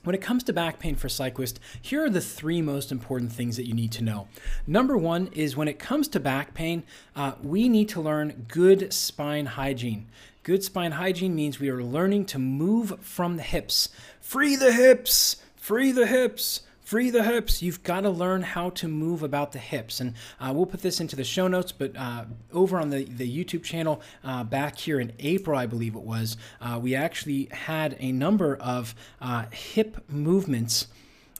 when 0.06 0.14
it 0.14 0.22
comes 0.22 0.44
to 0.44 0.52
back 0.52 0.78
pain 0.78 0.94
for 0.94 1.08
cyclists, 1.08 1.58
here 1.82 2.04
are 2.04 2.10
the 2.10 2.20
three 2.20 2.62
most 2.62 2.92
important 2.92 3.32
things 3.32 3.56
that 3.56 3.66
you 3.66 3.74
need 3.74 3.90
to 3.90 4.04
know. 4.04 4.28
Number 4.64 4.96
one 4.96 5.26
is 5.32 5.56
when 5.56 5.66
it 5.66 5.80
comes 5.80 6.06
to 6.08 6.20
back 6.20 6.54
pain, 6.54 6.84
uh, 7.16 7.32
we 7.42 7.68
need 7.68 7.88
to 7.88 8.00
learn 8.00 8.46
good 8.46 8.92
spine 8.92 9.46
hygiene. 9.46 10.06
Good 10.44 10.62
spine 10.62 10.92
hygiene 10.92 11.34
means 11.34 11.58
we 11.58 11.70
are 11.70 11.82
learning 11.82 12.26
to 12.26 12.38
move 12.38 13.00
from 13.00 13.36
the 13.36 13.42
hips. 13.42 13.88
Free 14.20 14.54
the 14.54 14.72
hips! 14.72 15.36
Free 15.56 15.90
the 15.90 16.06
hips! 16.06 16.60
Free 16.86 17.10
the 17.10 17.24
hips. 17.24 17.62
You've 17.62 17.82
got 17.82 18.02
to 18.02 18.10
learn 18.10 18.42
how 18.42 18.70
to 18.70 18.86
move 18.86 19.24
about 19.24 19.50
the 19.50 19.58
hips. 19.58 19.98
And 19.98 20.14
uh, 20.38 20.52
we'll 20.54 20.66
put 20.66 20.82
this 20.82 21.00
into 21.00 21.16
the 21.16 21.24
show 21.24 21.48
notes, 21.48 21.72
but 21.72 21.96
uh, 21.96 22.26
over 22.52 22.78
on 22.78 22.90
the, 22.90 23.02
the 23.02 23.28
YouTube 23.28 23.64
channel 23.64 24.00
uh, 24.22 24.44
back 24.44 24.78
here 24.78 25.00
in 25.00 25.12
April, 25.18 25.58
I 25.58 25.66
believe 25.66 25.96
it 25.96 26.02
was, 26.02 26.36
uh, 26.60 26.78
we 26.80 26.94
actually 26.94 27.48
had 27.50 27.96
a 27.98 28.12
number 28.12 28.54
of 28.54 28.94
uh, 29.20 29.46
hip 29.50 30.08
movements 30.08 30.86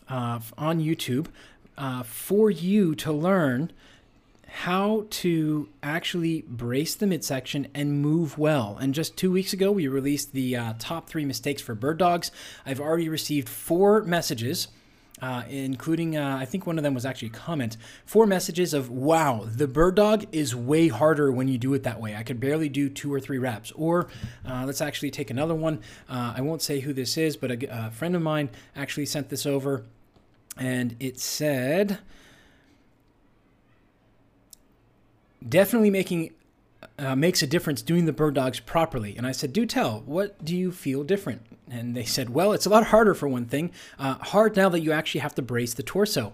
uh, 0.09 0.41
on 0.59 0.81
YouTube 0.81 1.29
for 2.05 2.51
you 2.51 2.97
to 2.97 3.13
learn 3.13 3.71
how 4.49 5.07
to 5.11 5.69
actually 5.81 6.43
brace 6.49 6.97
the 6.97 7.07
midsection 7.07 7.69
and 7.73 8.01
move 8.01 8.37
well. 8.37 8.79
And 8.81 8.95
just 8.95 9.17
two 9.17 9.31
weeks 9.31 9.53
ago, 9.53 9.71
we 9.71 9.87
released 9.87 10.33
the 10.33 10.57
uh, 10.57 10.75
top 10.81 11.09
three 11.09 11.25
mistakes 11.25 11.63
for 11.63 11.77
bird 11.77 11.99
dogs. 11.99 12.33
I've 12.65 12.81
already 12.81 13.09
received 13.09 13.49
four 13.49 14.03
messages 14.03 14.69
uh, 15.23 15.45
including 15.49 16.17
uh, 16.17 16.37
I 16.41 16.45
think 16.45 16.67
one 16.67 16.79
of 16.79 16.85
them 16.85 16.95
was 16.95 17.07
actually 17.07 17.29
a 17.29 17.33
comment. 17.33 17.77
Four 18.05 18.27
messages 18.27 18.75
of 18.75 18.91
"Wow, 18.91 19.47
the 19.47 19.67
bird 19.67 19.95
dog 19.95 20.27
is 20.33 20.55
way 20.55 20.89
harder 20.89 21.33
when 21.33 21.49
you 21.49 21.59
do 21.59 21.73
it 21.75 21.83
that 21.85 22.01
way. 22.01 22.15
I 22.15 22.23
could 22.23 22.41
barely 22.41 22.69
do 22.69 22.89
two 22.89 23.13
or 23.13 23.21
three 23.21 23.39
reps." 23.39 23.73
Or 23.73 24.09
uh, 24.47 24.65
let's 24.67 24.81
actually 24.81 25.11
take 25.11 25.31
another 25.31 25.55
one. 25.55 25.81
Uh, 26.09 26.35
I 26.37 26.43
won't 26.43 26.63
say 26.63 26.81
who 26.81 26.93
this 26.93 27.17
is, 27.17 27.37
but 27.37 27.51
a, 27.51 27.87
a 27.87 27.91
friend 27.91 28.15
of 28.15 28.23
mine 28.23 28.51
actually 28.75 29.07
sent 29.07 29.29
this 29.29 29.47
over, 29.47 29.85
and 30.57 30.97
it 31.01 31.19
said. 31.19 31.99
Definitely 35.47 35.91
making 35.91 36.33
uh, 36.99 37.17
makes 37.17 37.43
a 37.43 37.47
difference 37.47 37.83
doing 37.83 38.07
the 38.07 38.13
bird 38.13 38.35
dogs 38.35 38.61
properly. 38.61 39.17
And 39.17 39.27
I 39.27 39.33
said, 39.33 39.53
Do 39.53 39.67
tell, 39.67 40.03
what 40.07 40.43
do 40.45 40.57
you 40.57 40.73
feel 40.73 41.05
different? 41.05 41.43
And 41.71 41.97
they 41.97 42.05
said, 42.05 42.31
Well, 42.31 42.53
it's 42.53 42.67
a 42.67 42.71
lot 42.71 42.87
harder 42.87 43.15
for 43.15 43.29
one 43.29 43.47
thing. 43.47 43.71
Uh, 43.99 44.15
hard 44.15 44.57
now 44.57 44.69
that 44.69 44.81
you 44.81 44.93
actually 44.93 45.21
have 45.21 45.35
to 45.37 45.43
brace 45.43 45.75
the 45.75 45.83
torso. 45.83 46.33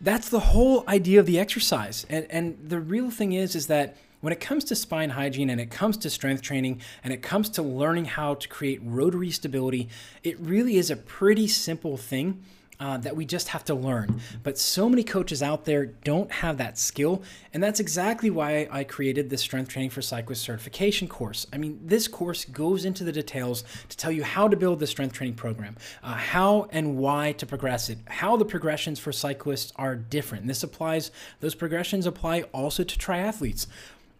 That's 0.00 0.28
the 0.28 0.40
whole 0.40 0.84
idea 0.88 1.20
of 1.20 1.26
the 1.26 1.38
exercise. 1.38 2.04
And, 2.08 2.26
and 2.28 2.58
the 2.68 2.80
real 2.80 3.10
thing 3.10 3.32
is, 3.32 3.54
is 3.54 3.68
that 3.68 3.96
when 4.20 4.32
it 4.32 4.40
comes 4.40 4.64
to 4.64 4.74
spine 4.74 5.10
hygiene 5.10 5.50
and 5.50 5.60
it 5.60 5.70
comes 5.70 5.96
to 5.98 6.10
strength 6.10 6.42
training 6.42 6.80
and 7.02 7.12
it 7.12 7.22
comes 7.22 7.50
to 7.50 7.62
learning 7.62 8.06
how 8.06 8.34
to 8.34 8.48
create 8.48 8.80
rotary 8.82 9.30
stability, 9.30 9.88
it 10.22 10.38
really 10.40 10.76
is 10.76 10.90
a 10.90 10.96
pretty 10.96 11.46
simple 11.46 11.96
thing 11.96 12.42
uh, 12.84 12.98
that 12.98 13.16
we 13.16 13.24
just 13.24 13.48
have 13.48 13.64
to 13.64 13.74
learn. 13.74 14.20
But 14.42 14.58
so 14.58 14.90
many 14.90 15.02
coaches 15.02 15.42
out 15.42 15.64
there 15.64 15.86
don't 15.86 16.30
have 16.30 16.58
that 16.58 16.76
skill. 16.76 17.22
And 17.54 17.62
that's 17.62 17.80
exactly 17.80 18.28
why 18.28 18.68
I 18.70 18.84
created 18.84 19.30
the 19.30 19.38
Strength 19.38 19.70
Training 19.70 19.88
for 19.88 20.02
Cyclists 20.02 20.42
certification 20.42 21.08
course. 21.08 21.46
I 21.50 21.56
mean, 21.56 21.80
this 21.82 22.06
course 22.06 22.44
goes 22.44 22.84
into 22.84 23.02
the 23.02 23.12
details 23.12 23.64
to 23.88 23.96
tell 23.96 24.12
you 24.12 24.22
how 24.22 24.48
to 24.48 24.56
build 24.56 24.80
the 24.80 24.86
strength 24.86 25.14
training 25.14 25.36
program, 25.36 25.76
uh, 26.02 26.12
how 26.12 26.68
and 26.72 26.98
why 26.98 27.32
to 27.32 27.46
progress 27.46 27.88
it, 27.88 27.96
how 28.06 28.36
the 28.36 28.44
progressions 28.44 28.98
for 28.98 29.12
cyclists 29.12 29.72
are 29.76 29.96
different. 29.96 30.46
This 30.46 30.62
applies, 30.62 31.10
those 31.40 31.54
progressions 31.54 32.04
apply 32.04 32.42
also 32.52 32.84
to 32.84 32.98
triathletes. 32.98 33.66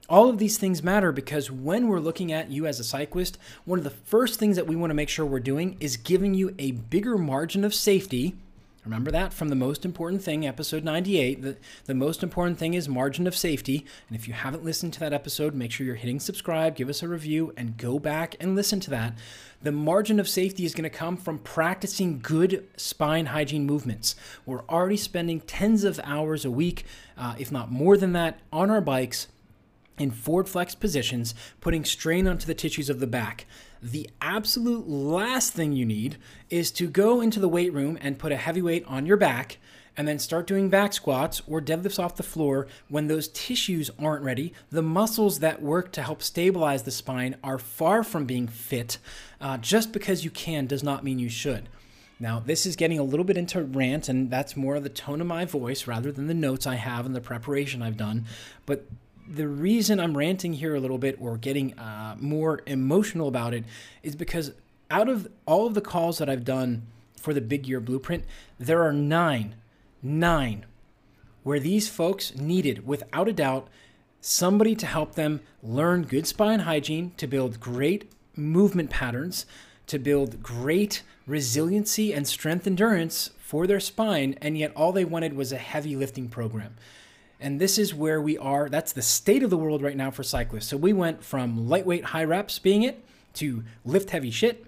All 0.08 0.30
of 0.30 0.38
these 0.38 0.56
things 0.56 0.82
matter 0.82 1.12
because 1.12 1.50
when 1.50 1.88
we're 1.88 2.00
looking 2.00 2.32
at 2.32 2.50
you 2.50 2.66
as 2.66 2.80
a 2.80 2.84
cyclist, 2.84 3.36
one 3.66 3.78
of 3.78 3.84
the 3.84 3.90
first 3.90 4.38
things 4.38 4.56
that 4.56 4.66
we 4.66 4.76
want 4.76 4.90
to 4.90 4.94
make 4.94 5.10
sure 5.10 5.26
we're 5.26 5.40
doing 5.40 5.76
is 5.80 5.98
giving 5.98 6.32
you 6.32 6.54
a 6.58 6.72
bigger 6.72 7.18
margin 7.18 7.62
of 7.62 7.74
safety 7.74 8.36
Remember 8.84 9.10
that 9.12 9.32
from 9.32 9.48
the 9.48 9.54
most 9.56 9.86
important 9.86 10.22
thing, 10.22 10.46
episode 10.46 10.84
98. 10.84 11.40
The, 11.40 11.56
the 11.86 11.94
most 11.94 12.22
important 12.22 12.58
thing 12.58 12.74
is 12.74 12.86
margin 12.86 13.26
of 13.26 13.34
safety. 13.34 13.86
And 14.08 14.16
if 14.16 14.28
you 14.28 14.34
haven't 14.34 14.62
listened 14.62 14.92
to 14.94 15.00
that 15.00 15.14
episode, 15.14 15.54
make 15.54 15.72
sure 15.72 15.86
you're 15.86 15.94
hitting 15.94 16.20
subscribe, 16.20 16.76
give 16.76 16.90
us 16.90 17.02
a 17.02 17.08
review, 17.08 17.54
and 17.56 17.78
go 17.78 17.98
back 17.98 18.36
and 18.40 18.54
listen 18.54 18.80
to 18.80 18.90
that. 18.90 19.14
The 19.62 19.72
margin 19.72 20.20
of 20.20 20.28
safety 20.28 20.66
is 20.66 20.74
going 20.74 20.84
to 20.84 20.90
come 20.90 21.16
from 21.16 21.38
practicing 21.38 22.20
good 22.20 22.68
spine 22.76 23.26
hygiene 23.26 23.64
movements. 23.64 24.16
We're 24.44 24.66
already 24.68 24.98
spending 24.98 25.40
tens 25.40 25.84
of 25.84 25.98
hours 26.04 26.44
a 26.44 26.50
week, 26.50 26.84
uh, 27.16 27.36
if 27.38 27.50
not 27.50 27.72
more 27.72 27.96
than 27.96 28.12
that, 28.12 28.40
on 28.52 28.70
our 28.70 28.82
bikes 28.82 29.28
in 29.98 30.10
forward 30.10 30.48
flex 30.48 30.74
positions, 30.74 31.34
putting 31.60 31.84
strain 31.84 32.26
onto 32.26 32.46
the 32.46 32.54
tissues 32.54 32.90
of 32.90 33.00
the 33.00 33.06
back. 33.06 33.46
The 33.82 34.08
absolute 34.20 34.88
last 34.88 35.52
thing 35.52 35.72
you 35.72 35.84
need 35.84 36.16
is 36.50 36.70
to 36.72 36.88
go 36.88 37.20
into 37.20 37.40
the 37.40 37.48
weight 37.48 37.72
room 37.72 37.98
and 38.00 38.18
put 38.18 38.32
a 38.32 38.36
heavy 38.36 38.62
weight 38.62 38.84
on 38.86 39.06
your 39.06 39.16
back 39.16 39.58
and 39.96 40.08
then 40.08 40.18
start 40.18 40.46
doing 40.46 40.68
back 40.68 40.92
squats 40.92 41.42
or 41.46 41.60
deadlifts 41.60 42.02
off 42.02 42.16
the 42.16 42.22
floor 42.22 42.66
when 42.88 43.06
those 43.06 43.28
tissues 43.28 43.90
aren't 43.98 44.24
ready. 44.24 44.52
The 44.70 44.82
muscles 44.82 45.38
that 45.38 45.62
work 45.62 45.92
to 45.92 46.02
help 46.02 46.22
stabilize 46.22 46.82
the 46.82 46.90
spine 46.90 47.36
are 47.44 47.58
far 47.58 48.02
from 48.02 48.24
being 48.24 48.48
fit. 48.48 48.98
Uh, 49.40 49.58
just 49.58 49.92
because 49.92 50.24
you 50.24 50.30
can 50.30 50.66
does 50.66 50.82
not 50.82 51.04
mean 51.04 51.18
you 51.18 51.28
should. 51.28 51.68
Now, 52.18 52.40
this 52.40 52.64
is 52.64 52.76
getting 52.76 52.98
a 52.98 53.04
little 53.04 53.24
bit 53.24 53.36
into 53.36 53.62
rant, 53.62 54.08
and 54.08 54.30
that's 54.30 54.56
more 54.56 54.78
the 54.80 54.88
tone 54.88 55.20
of 55.20 55.26
my 55.26 55.44
voice 55.44 55.86
rather 55.86 56.12
than 56.12 56.26
the 56.26 56.34
notes 56.34 56.66
I 56.66 56.76
have 56.76 57.06
and 57.06 57.14
the 57.14 57.20
preparation 57.20 57.82
I've 57.82 57.96
done. 57.96 58.24
But 58.66 58.86
the 59.28 59.48
reason 59.48 60.00
I'm 60.00 60.16
ranting 60.16 60.54
here 60.54 60.74
a 60.74 60.80
little 60.80 60.98
bit 60.98 61.16
or 61.20 61.36
getting 61.36 61.78
uh, 61.78 62.16
more 62.18 62.62
emotional 62.66 63.28
about 63.28 63.54
it 63.54 63.64
is 64.02 64.16
because 64.16 64.52
out 64.90 65.08
of 65.08 65.28
all 65.46 65.66
of 65.66 65.74
the 65.74 65.80
calls 65.80 66.18
that 66.18 66.28
I've 66.28 66.44
done 66.44 66.86
for 67.18 67.32
the 67.32 67.40
Big 67.40 67.64
Gear 67.64 67.80
Blueprint, 67.80 68.24
there 68.58 68.82
are 68.82 68.92
nine, 68.92 69.54
nine, 70.02 70.66
where 71.42 71.60
these 71.60 71.88
folks 71.88 72.34
needed, 72.36 72.86
without 72.86 73.28
a 73.28 73.32
doubt, 73.32 73.68
somebody 74.20 74.74
to 74.76 74.86
help 74.86 75.14
them 75.14 75.40
learn 75.62 76.02
good 76.02 76.26
spine 76.26 76.60
hygiene, 76.60 77.12
to 77.16 77.26
build 77.26 77.60
great 77.60 78.10
movement 78.36 78.90
patterns, 78.90 79.46
to 79.86 79.98
build 79.98 80.42
great 80.42 81.02
resiliency 81.26 82.12
and 82.12 82.26
strength 82.26 82.66
endurance 82.66 83.30
for 83.38 83.66
their 83.66 83.80
spine, 83.80 84.36
and 84.40 84.58
yet 84.58 84.72
all 84.74 84.92
they 84.92 85.04
wanted 85.04 85.34
was 85.34 85.52
a 85.52 85.58
heavy 85.58 85.96
lifting 85.96 86.28
program. 86.28 86.74
And 87.44 87.60
this 87.60 87.76
is 87.76 87.94
where 87.94 88.22
we 88.22 88.38
are. 88.38 88.70
That's 88.70 88.92
the 88.92 89.02
state 89.02 89.42
of 89.42 89.50
the 89.50 89.58
world 89.58 89.82
right 89.82 89.98
now 89.98 90.10
for 90.10 90.22
cyclists. 90.22 90.66
So 90.66 90.78
we 90.78 90.94
went 90.94 91.22
from 91.22 91.68
lightweight 91.68 92.06
high 92.06 92.24
reps 92.24 92.58
being 92.58 92.84
it 92.84 93.04
to 93.34 93.64
lift 93.84 94.10
heavy 94.10 94.30
shit 94.30 94.64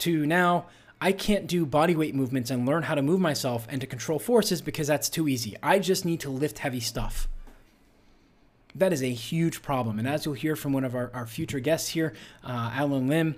to 0.00 0.26
now 0.26 0.66
I 1.00 1.12
can't 1.12 1.46
do 1.46 1.64
body 1.64 1.96
weight 1.96 2.14
movements 2.14 2.50
and 2.50 2.66
learn 2.66 2.82
how 2.82 2.94
to 2.94 3.00
move 3.00 3.20
myself 3.20 3.66
and 3.70 3.80
to 3.80 3.86
control 3.86 4.18
forces 4.18 4.60
because 4.60 4.86
that's 4.86 5.08
too 5.08 5.28
easy. 5.28 5.56
I 5.62 5.78
just 5.78 6.04
need 6.04 6.20
to 6.20 6.28
lift 6.28 6.58
heavy 6.58 6.80
stuff. 6.80 7.26
That 8.74 8.92
is 8.92 9.02
a 9.02 9.12
huge 9.12 9.62
problem. 9.62 9.98
And 9.98 10.06
as 10.06 10.26
you'll 10.26 10.34
hear 10.34 10.56
from 10.56 10.74
one 10.74 10.84
of 10.84 10.94
our, 10.94 11.10
our 11.14 11.26
future 11.26 11.58
guests 11.58 11.88
here, 11.88 12.12
uh, 12.44 12.70
Allen 12.74 13.08
Lim, 13.08 13.36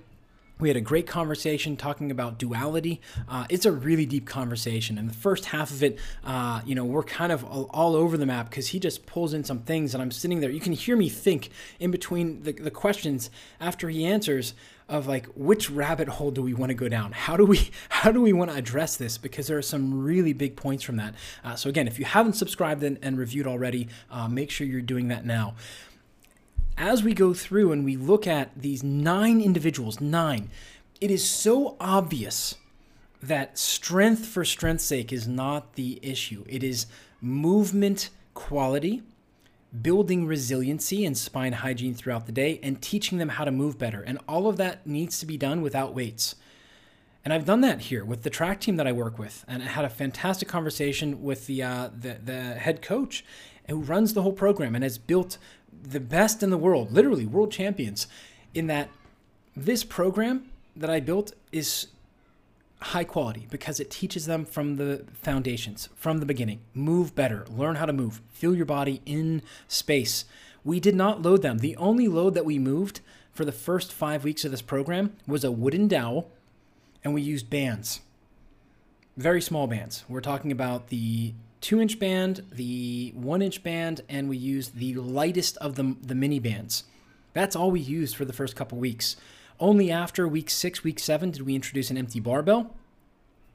we 0.59 0.69
had 0.69 0.77
a 0.77 0.81
great 0.81 1.07
conversation 1.07 1.75
talking 1.75 2.11
about 2.11 2.37
duality. 2.37 3.01
Uh, 3.27 3.45
it's 3.49 3.65
a 3.65 3.71
really 3.71 4.05
deep 4.05 4.25
conversation, 4.25 4.97
and 4.97 5.09
the 5.09 5.13
first 5.13 5.45
half 5.45 5.71
of 5.71 5.83
it, 5.83 5.99
uh, 6.23 6.61
you 6.65 6.75
know, 6.75 6.85
we're 6.85 7.03
kind 7.03 7.31
of 7.31 7.43
all, 7.43 7.69
all 7.71 7.95
over 7.95 8.17
the 8.17 8.25
map 8.25 8.49
because 8.49 8.67
he 8.67 8.79
just 8.79 9.05
pulls 9.05 9.33
in 9.33 9.43
some 9.43 9.59
things, 9.59 9.93
and 9.93 10.01
I'm 10.01 10.11
sitting 10.11 10.39
there. 10.39 10.49
You 10.49 10.59
can 10.59 10.73
hear 10.73 10.95
me 10.95 11.09
think 11.09 11.49
in 11.79 11.91
between 11.91 12.43
the, 12.43 12.53
the 12.53 12.71
questions 12.71 13.29
after 13.59 13.89
he 13.89 14.05
answers 14.05 14.53
of 14.89 15.07
like 15.07 15.25
which 15.27 15.69
rabbit 15.69 16.07
hole 16.07 16.29
do 16.29 16.41
we 16.41 16.53
want 16.53 16.69
to 16.69 16.73
go 16.73 16.89
down 16.89 17.11
how 17.13 17.37
do 17.37 17.45
we 17.45 17.71
how 17.89 18.11
do 18.11 18.21
we 18.21 18.33
want 18.33 18.51
to 18.51 18.57
address 18.57 18.97
this 18.97 19.17
because 19.17 19.47
there 19.47 19.57
are 19.57 19.61
some 19.61 20.03
really 20.03 20.33
big 20.33 20.55
points 20.55 20.83
from 20.83 20.97
that 20.97 21.15
uh, 21.43 21.55
so 21.55 21.69
again 21.69 21.87
if 21.87 21.97
you 21.97 22.05
haven't 22.05 22.33
subscribed 22.33 22.83
and, 22.83 22.99
and 23.01 23.17
reviewed 23.17 23.47
already 23.47 23.87
uh, 24.11 24.27
make 24.27 24.51
sure 24.51 24.67
you're 24.67 24.81
doing 24.81 25.07
that 25.07 25.25
now 25.25 25.55
as 26.77 27.03
we 27.03 27.13
go 27.13 27.33
through 27.33 27.71
and 27.71 27.85
we 27.85 27.95
look 27.95 28.27
at 28.27 28.51
these 28.55 28.83
nine 28.83 29.41
individuals, 29.41 30.01
nine, 30.01 30.49
it 30.99 31.11
is 31.11 31.27
so 31.27 31.75
obvious 31.79 32.55
that 33.21 33.57
strength 33.57 34.25
for 34.25 34.43
strength's 34.43 34.83
sake 34.83 35.13
is 35.13 35.27
not 35.27 35.75
the 35.75 35.99
issue. 36.01 36.43
It 36.47 36.63
is 36.63 36.87
movement 37.21 38.09
quality, 38.33 39.01
building 39.81 40.25
resiliency 40.25 41.05
and 41.05 41.17
spine 41.17 41.53
hygiene 41.53 41.93
throughout 41.93 42.25
the 42.25 42.31
day, 42.31 42.59
and 42.61 42.81
teaching 42.81 43.17
them 43.17 43.29
how 43.29 43.45
to 43.45 43.51
move 43.51 43.77
better. 43.77 44.01
And 44.01 44.19
all 44.27 44.47
of 44.47 44.57
that 44.57 44.85
needs 44.85 45.19
to 45.19 45.25
be 45.25 45.37
done 45.37 45.61
without 45.61 45.95
weights. 45.95 46.35
And 47.23 47.33
I've 47.33 47.45
done 47.45 47.61
that 47.61 47.81
here 47.81 48.03
with 48.03 48.23
the 48.23 48.29
track 48.29 48.59
team 48.59 48.75
that 48.75 48.87
I 48.87 48.91
work 48.91 49.17
with, 49.17 49.45
and 49.47 49.63
I 49.63 49.67
had 49.67 49.85
a 49.85 49.89
fantastic 49.89 50.49
conversation 50.49 51.23
with 51.23 51.47
the 51.47 51.63
uh, 51.63 51.89
the, 51.97 52.17
the 52.21 52.55
head 52.55 52.81
coach 52.81 53.23
who 53.69 53.77
runs 53.77 54.13
the 54.13 54.21
whole 54.21 54.33
program 54.33 54.75
and 54.75 54.83
has 54.83 54.97
built 54.97 55.37
the 55.81 55.99
best 55.99 56.43
in 56.43 56.49
the 56.49 56.57
world, 56.57 56.91
literally 56.91 57.25
world 57.25 57.51
champions, 57.51 58.07
in 58.53 58.67
that 58.67 58.89
this 59.55 59.83
program 59.83 60.49
that 60.75 60.89
I 60.89 60.99
built 60.99 61.33
is 61.51 61.87
high 62.81 63.03
quality 63.03 63.47
because 63.49 63.79
it 63.79 63.89
teaches 63.89 64.25
them 64.25 64.45
from 64.45 64.75
the 64.75 65.05
foundations, 65.13 65.89
from 65.95 66.19
the 66.19 66.25
beginning. 66.25 66.59
Move 66.73 67.15
better, 67.15 67.45
learn 67.49 67.75
how 67.75 67.85
to 67.85 67.93
move, 67.93 68.21
feel 68.29 68.55
your 68.55 68.65
body 68.65 69.01
in 69.05 69.41
space. 69.67 70.25
We 70.63 70.79
did 70.79 70.95
not 70.95 71.21
load 71.21 71.41
them. 71.41 71.59
The 71.59 71.77
only 71.77 72.07
load 72.07 72.33
that 72.33 72.45
we 72.45 72.59
moved 72.59 73.01
for 73.33 73.45
the 73.45 73.51
first 73.51 73.91
five 73.91 74.23
weeks 74.23 74.45
of 74.45 74.51
this 74.51 74.61
program 74.61 75.15
was 75.27 75.43
a 75.43 75.51
wooden 75.51 75.87
dowel, 75.87 76.29
and 77.03 77.13
we 77.13 77.21
used 77.21 77.49
bands. 77.49 78.01
Very 79.17 79.41
small 79.41 79.67
bands. 79.67 80.03
We're 80.07 80.21
talking 80.21 80.51
about 80.51 80.89
the 80.89 81.33
two 81.63 81.79
inch 81.79 81.97
band, 81.97 82.45
the 82.51 83.13
one 83.15 83.41
inch 83.41 83.63
band, 83.63 84.01
and 84.09 84.27
we 84.27 84.35
used 84.35 84.75
the 84.75 84.93
lightest 84.95 85.55
of 85.57 85.75
the, 85.75 85.95
the 86.01 86.13
mini 86.13 86.37
bands. 86.37 86.83
That's 87.31 87.55
all 87.55 87.71
we 87.71 87.79
used 87.79 88.17
for 88.17 88.25
the 88.25 88.33
first 88.33 88.55
couple 88.55 88.77
weeks. 88.77 89.15
Only 89.61 89.89
after 89.89 90.27
week 90.27 90.49
six, 90.49 90.83
week 90.83 90.99
seven 90.99 91.31
did 91.31 91.43
we 91.43 91.55
introduce 91.55 91.89
an 91.89 91.97
empty 91.97 92.19
barbell. 92.19 92.75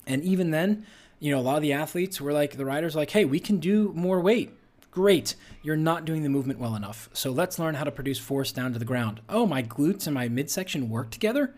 And 0.07 0.25
even 0.25 0.53
then, 0.53 0.87
you 1.21 1.31
know, 1.31 1.38
a 1.38 1.43
lot 1.43 1.57
of 1.57 1.62
the 1.62 1.75
athletes 1.75 2.19
were 2.19 2.33
like, 2.33 2.57
the 2.57 2.65
riders 2.65 2.97
like, 2.97 3.11
hey, 3.11 3.27
we 3.27 3.41
can 3.41 3.59
do 3.59 3.93
more 3.95 4.21
weight. 4.21 4.55
Great. 4.91 5.35
You're 5.62 5.77
not 5.77 6.07
doing 6.07 6.23
the 6.23 6.31
movement 6.31 6.59
well 6.59 6.75
enough. 6.75 7.11
So 7.12 7.31
let's 7.31 7.59
learn 7.59 7.75
how 7.75 7.85
to 7.85 7.93
produce 7.93 8.19
force 8.19 8.53
down 8.53 8.73
to 8.73 8.79
the 8.79 8.87
ground. 8.87 9.21
Oh, 9.29 9.45
my 9.45 9.62
glutes 9.62 10.07
and 10.07 10.15
my 10.15 10.29
midsection 10.29 10.88
work 10.88 11.11
together? 11.11 11.55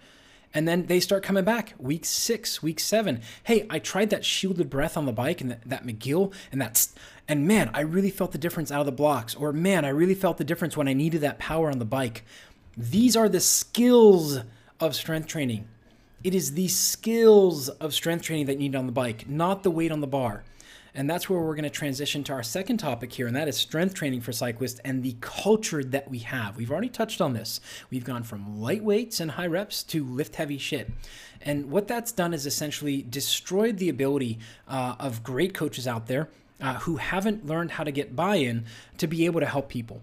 And 0.52 0.66
then 0.66 0.86
they 0.86 0.98
start 0.98 1.22
coming 1.22 1.44
back 1.44 1.74
week 1.78 2.04
six, 2.04 2.62
week 2.62 2.80
seven. 2.80 3.22
Hey, 3.44 3.66
I 3.70 3.78
tried 3.78 4.10
that 4.10 4.24
shielded 4.24 4.68
breath 4.68 4.96
on 4.96 5.06
the 5.06 5.12
bike 5.12 5.40
and 5.40 5.50
that, 5.50 5.62
that 5.64 5.86
McGill 5.86 6.32
and 6.50 6.60
that's, 6.60 6.92
and 7.28 7.46
man, 7.46 7.70
I 7.72 7.80
really 7.82 8.10
felt 8.10 8.32
the 8.32 8.38
difference 8.38 8.72
out 8.72 8.80
of 8.80 8.86
the 8.86 8.92
blocks. 8.92 9.34
Or 9.34 9.52
man, 9.52 9.84
I 9.84 9.90
really 9.90 10.14
felt 10.14 10.38
the 10.38 10.44
difference 10.44 10.76
when 10.76 10.88
I 10.88 10.92
needed 10.92 11.20
that 11.20 11.38
power 11.38 11.70
on 11.70 11.78
the 11.78 11.84
bike. 11.84 12.24
These 12.76 13.16
are 13.16 13.28
the 13.28 13.40
skills 13.40 14.40
of 14.80 14.96
strength 14.96 15.28
training. 15.28 15.68
It 16.24 16.34
is 16.34 16.54
the 16.54 16.68
skills 16.68 17.68
of 17.68 17.94
strength 17.94 18.24
training 18.24 18.46
that 18.46 18.54
you 18.54 18.68
need 18.68 18.76
on 18.76 18.86
the 18.86 18.92
bike, 18.92 19.28
not 19.28 19.62
the 19.62 19.70
weight 19.70 19.92
on 19.92 20.00
the 20.00 20.06
bar. 20.06 20.42
And 21.00 21.08
that's 21.08 21.30
where 21.30 21.40
we're 21.40 21.54
going 21.54 21.62
to 21.64 21.70
transition 21.70 22.22
to 22.24 22.34
our 22.34 22.42
second 22.42 22.76
topic 22.76 23.10
here, 23.10 23.26
and 23.26 23.34
that 23.34 23.48
is 23.48 23.56
strength 23.56 23.94
training 23.94 24.20
for 24.20 24.32
cyclists 24.32 24.80
and 24.84 25.02
the 25.02 25.16
culture 25.22 25.82
that 25.82 26.10
we 26.10 26.18
have. 26.18 26.58
We've 26.58 26.70
already 26.70 26.90
touched 26.90 27.22
on 27.22 27.32
this. 27.32 27.58
We've 27.88 28.04
gone 28.04 28.22
from 28.22 28.60
light 28.60 28.84
weights 28.84 29.18
and 29.18 29.30
high 29.30 29.46
reps 29.46 29.82
to 29.84 30.04
lift 30.04 30.36
heavy 30.36 30.58
shit. 30.58 30.92
And 31.40 31.70
what 31.70 31.88
that's 31.88 32.12
done 32.12 32.34
is 32.34 32.44
essentially 32.44 33.00
destroyed 33.00 33.78
the 33.78 33.88
ability 33.88 34.40
uh, 34.68 34.96
of 35.00 35.22
great 35.22 35.54
coaches 35.54 35.88
out 35.88 36.06
there 36.06 36.28
uh, 36.60 36.74
who 36.80 36.96
haven't 36.96 37.46
learned 37.46 37.70
how 37.70 37.84
to 37.84 37.92
get 37.92 38.14
buy 38.14 38.36
in 38.36 38.66
to 38.98 39.06
be 39.06 39.24
able 39.24 39.40
to 39.40 39.46
help 39.46 39.70
people. 39.70 40.02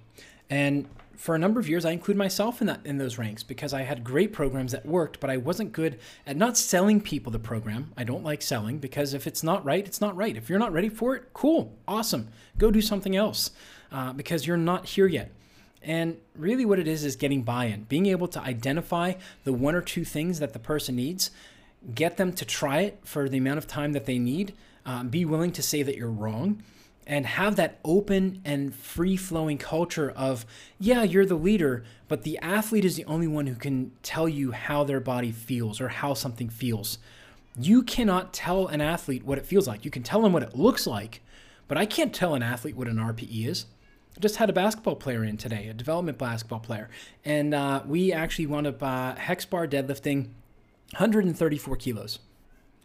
And 0.49 0.87
for 1.17 1.33
a 1.33 1.39
number 1.39 1.59
of 1.59 1.67
years, 1.67 1.83
I 1.83 1.91
include 1.91 2.15
myself 2.15 2.61
in 2.61 2.67
that 2.67 2.85
in 2.85 2.99
those 2.99 3.17
ranks 3.17 3.41
because 3.41 3.73
I 3.73 3.81
had 3.81 4.03
great 4.03 4.31
programs 4.31 4.71
that 4.71 4.85
worked, 4.85 5.19
but 5.19 5.31
I 5.31 5.37
wasn't 5.37 5.71
good 5.71 5.99
at 6.27 6.37
not 6.37 6.57
selling 6.57 7.01
people 7.01 7.31
the 7.31 7.39
program. 7.39 7.91
I 7.97 8.03
don't 8.03 8.23
like 8.23 8.43
selling 8.43 8.77
because 8.77 9.15
if 9.15 9.25
it's 9.25 9.41
not 9.41 9.65
right, 9.65 9.85
it's 9.85 9.99
not 9.99 10.15
right. 10.15 10.37
If 10.37 10.47
you're 10.47 10.59
not 10.59 10.71
ready 10.71 10.89
for 10.89 11.15
it, 11.15 11.33
cool, 11.33 11.73
awesome, 11.87 12.29
go 12.59 12.69
do 12.69 12.81
something 12.81 13.15
else 13.15 13.49
uh, 13.91 14.13
because 14.13 14.45
you're 14.45 14.57
not 14.57 14.85
here 14.85 15.07
yet. 15.07 15.31
And 15.81 16.17
really, 16.35 16.65
what 16.65 16.79
it 16.79 16.87
is 16.87 17.03
is 17.03 17.15
getting 17.15 17.41
buy-in, 17.41 17.83
being 17.85 18.05
able 18.05 18.27
to 18.29 18.39
identify 18.39 19.13
the 19.43 19.53
one 19.53 19.73
or 19.73 19.81
two 19.81 20.05
things 20.05 20.39
that 20.39 20.53
the 20.53 20.59
person 20.59 20.95
needs, 20.95 21.31
get 21.95 22.17
them 22.17 22.31
to 22.33 22.45
try 22.45 22.81
it 22.81 22.99
for 23.03 23.27
the 23.27 23.37
amount 23.37 23.57
of 23.57 23.65
time 23.65 23.93
that 23.93 24.05
they 24.05 24.19
need, 24.19 24.53
uh, 24.85 25.03
be 25.03 25.25
willing 25.25 25.51
to 25.53 25.63
say 25.63 25.81
that 25.81 25.95
you're 25.95 26.11
wrong 26.11 26.61
and 27.07 27.25
have 27.25 27.55
that 27.55 27.79
open 27.85 28.41
and 28.43 28.75
free 28.75 29.15
flowing 29.15 29.57
culture 29.57 30.11
of, 30.11 30.45
yeah, 30.77 31.03
you're 31.03 31.25
the 31.25 31.35
leader, 31.35 31.83
but 32.09 32.23
the 32.23 32.37
athlete 32.39 32.83
is 32.83 32.97
the 32.97 33.05
only 33.05 33.27
one 33.27 33.47
who 33.47 33.55
can 33.55 33.93
tell 34.03 34.27
you 34.27 34.51
how 34.51 34.83
their 34.83 34.99
body 34.99 35.31
feels 35.31 35.79
or 35.79 35.87
how 35.87 36.13
something 36.13 36.49
feels. 36.49 36.99
You 37.57 37.81
cannot 37.81 38.33
tell 38.33 38.67
an 38.67 38.81
athlete 38.81 39.23
what 39.23 39.37
it 39.37 39.45
feels 39.45 39.67
like. 39.67 39.85
You 39.85 39.89
can 39.89 40.03
tell 40.03 40.21
them 40.21 40.33
what 40.33 40.43
it 40.43 40.55
looks 40.55 40.85
like, 40.85 41.21
but 41.69 41.77
I 41.77 41.85
can't 41.85 42.13
tell 42.13 42.35
an 42.35 42.43
athlete 42.43 42.75
what 42.75 42.89
an 42.89 42.97
RPE 42.97 43.47
is. 43.47 43.65
I 44.15 44.19
just 44.19 44.35
had 44.35 44.49
a 44.49 44.53
basketball 44.53 44.95
player 44.95 45.23
in 45.23 45.37
today, 45.37 45.69
a 45.69 45.73
development 45.73 46.17
basketball 46.17 46.59
player, 46.59 46.89
and 47.23 47.53
uh, 47.53 47.83
we 47.85 48.11
actually 48.11 48.47
wound 48.47 48.67
up 48.67 48.83
uh, 48.83 49.15
hex 49.15 49.45
bar 49.45 49.65
deadlifting 49.67 50.29
134 50.91 51.75
kilos. 51.77 52.19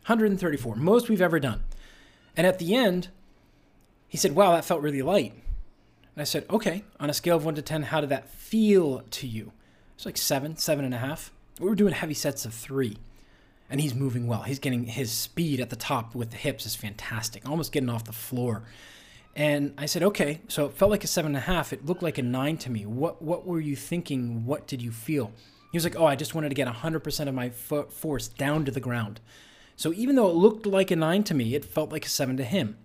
134, 0.07 0.77
most 0.77 1.09
we've 1.09 1.23
ever 1.23 1.40
done. 1.40 1.62
And 2.37 2.46
at 2.46 2.59
the 2.59 2.75
end, 2.75 3.09
he 4.12 4.18
said, 4.18 4.35
Wow, 4.35 4.53
that 4.53 4.66
felt 4.66 4.83
really 4.83 5.01
light. 5.01 5.33
And 5.33 6.20
I 6.20 6.25
said, 6.25 6.44
Okay, 6.51 6.85
on 7.01 7.09
a 7.09 7.14
scale 7.14 7.38
of 7.38 7.46
one 7.46 7.55
to 7.55 7.62
10, 7.62 7.85
how 7.85 8.03
did 8.03 8.11
that 8.11 8.29
feel 8.29 9.01
to 9.11 9.27
you? 9.27 9.53
It's 9.94 10.05
like 10.05 10.18
seven, 10.18 10.59
seven 10.59 10.85
and 10.85 10.92
a 10.92 10.98
half. 10.98 11.33
We 11.59 11.66
were 11.66 11.75
doing 11.75 11.94
heavy 11.94 12.12
sets 12.12 12.44
of 12.44 12.53
three. 12.53 12.98
And 13.70 13.81
he's 13.81 13.94
moving 13.94 14.27
well. 14.27 14.42
He's 14.42 14.59
getting 14.59 14.85
his 14.85 15.11
speed 15.11 15.61
at 15.61 15.70
the 15.70 15.77
top 15.77 16.14
with 16.14 16.31
the 16.31 16.37
hips 16.37 16.66
is 16.66 16.75
fantastic, 16.77 17.48
almost 17.48 17.72
getting 17.72 17.88
off 17.88 18.05
the 18.05 18.12
floor. 18.12 18.64
And 19.35 19.72
I 19.79 19.87
said, 19.87 20.03
okay, 20.03 20.42
so 20.46 20.66
it 20.66 20.75
felt 20.75 20.90
like 20.90 21.05
a 21.05 21.07
seven 21.07 21.31
and 21.31 21.38
a 21.38 21.46
half. 21.46 21.72
It 21.72 21.87
looked 21.87 22.03
like 22.03 22.18
a 22.18 22.22
nine 22.22 22.59
to 22.59 22.70
me. 22.70 22.85
What 22.85 23.22
what 23.22 23.46
were 23.46 23.61
you 23.61 23.77
thinking? 23.77 24.44
What 24.44 24.66
did 24.66 24.83
you 24.83 24.92
feel? 24.92 25.33
He 25.70 25.79
was 25.79 25.85
like, 25.85 25.98
oh, 25.98 26.05
I 26.05 26.16
just 26.16 26.35
wanted 26.35 26.51
to 26.51 26.55
get 26.55 26.68
100% 26.68 27.29
of 27.29 27.35
my 27.35 27.48
force 27.48 28.29
down 28.29 28.66
to 28.66 28.70
the 28.70 28.79
ground. 28.79 29.20
So 29.75 29.90
even 29.94 30.16
though 30.16 30.29
it 30.29 30.35
looked 30.35 30.66
like 30.66 30.90
a 30.90 30.96
nine 30.96 31.25
to 31.25 31.33
me, 31.33 31.55
it 31.55 31.64
felt 31.64 31.90
like 31.90 32.05
a 32.05 32.11
seven 32.11 32.37
to 32.37 32.44
him. 32.44 32.77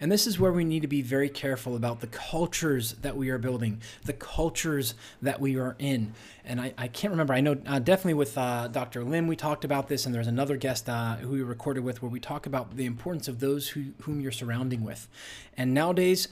And 0.00 0.12
this 0.12 0.26
is 0.26 0.38
where 0.38 0.52
we 0.52 0.64
need 0.64 0.80
to 0.82 0.88
be 0.88 1.00
very 1.00 1.30
careful 1.30 1.74
about 1.74 2.00
the 2.00 2.06
cultures 2.08 2.92
that 3.00 3.16
we 3.16 3.30
are 3.30 3.38
building, 3.38 3.80
the 4.04 4.12
cultures 4.12 4.94
that 5.22 5.40
we 5.40 5.56
are 5.56 5.74
in. 5.78 6.12
And 6.44 6.60
I, 6.60 6.74
I 6.76 6.88
can't 6.88 7.12
remember, 7.12 7.32
I 7.32 7.40
know 7.40 7.56
uh, 7.66 7.78
definitely 7.78 8.14
with 8.14 8.36
uh, 8.36 8.68
Dr. 8.68 9.04
Lim, 9.04 9.26
we 9.26 9.36
talked 9.36 9.64
about 9.64 9.88
this, 9.88 10.04
and 10.04 10.14
there's 10.14 10.26
another 10.26 10.56
guest 10.56 10.88
uh, 10.88 11.16
who 11.16 11.30
we 11.30 11.42
recorded 11.42 11.82
with 11.82 12.02
where 12.02 12.10
we 12.10 12.20
talk 12.20 12.44
about 12.44 12.76
the 12.76 12.84
importance 12.84 13.26
of 13.26 13.40
those 13.40 13.68
who, 13.68 13.86
whom 14.02 14.20
you're 14.20 14.32
surrounding 14.32 14.84
with. 14.84 15.08
And 15.56 15.72
nowadays, 15.72 16.28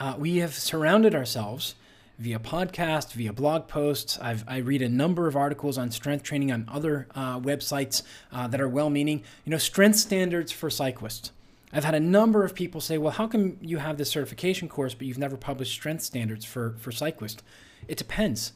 uh, 0.00 0.14
we 0.18 0.38
have 0.38 0.54
surrounded 0.54 1.14
ourselves 1.14 1.74
via 2.18 2.38
podcast, 2.38 3.12
via 3.12 3.32
blog 3.32 3.68
posts. 3.68 4.18
I've, 4.18 4.44
i 4.48 4.58
read 4.58 4.82
a 4.82 4.88
number 4.88 5.26
of 5.26 5.36
articles 5.36 5.76
on 5.76 5.90
strength 5.90 6.22
training 6.22 6.52
on 6.52 6.68
other 6.72 7.06
uh, 7.14 7.38
websites 7.38 8.02
uh, 8.32 8.46
that 8.48 8.60
are 8.60 8.68
well 8.68 8.88
meaning. 8.88 9.22
You 9.44 9.50
know, 9.50 9.58
strength 9.58 9.96
standards 9.96 10.52
for 10.52 10.70
cyclists. 10.70 11.32
I've 11.74 11.84
had 11.84 11.94
a 11.96 12.00
number 12.00 12.44
of 12.44 12.54
people 12.54 12.80
say, 12.80 12.98
well, 12.98 13.10
how 13.10 13.26
come 13.26 13.58
you 13.60 13.78
have 13.78 13.98
this 13.98 14.10
certification 14.10 14.68
course, 14.68 14.94
but 14.94 15.08
you've 15.08 15.18
never 15.18 15.36
published 15.36 15.72
strength 15.72 16.02
standards 16.02 16.44
for, 16.44 16.76
for 16.78 16.92
cyclists? 16.92 17.42
It 17.88 17.98
depends. 17.98 18.52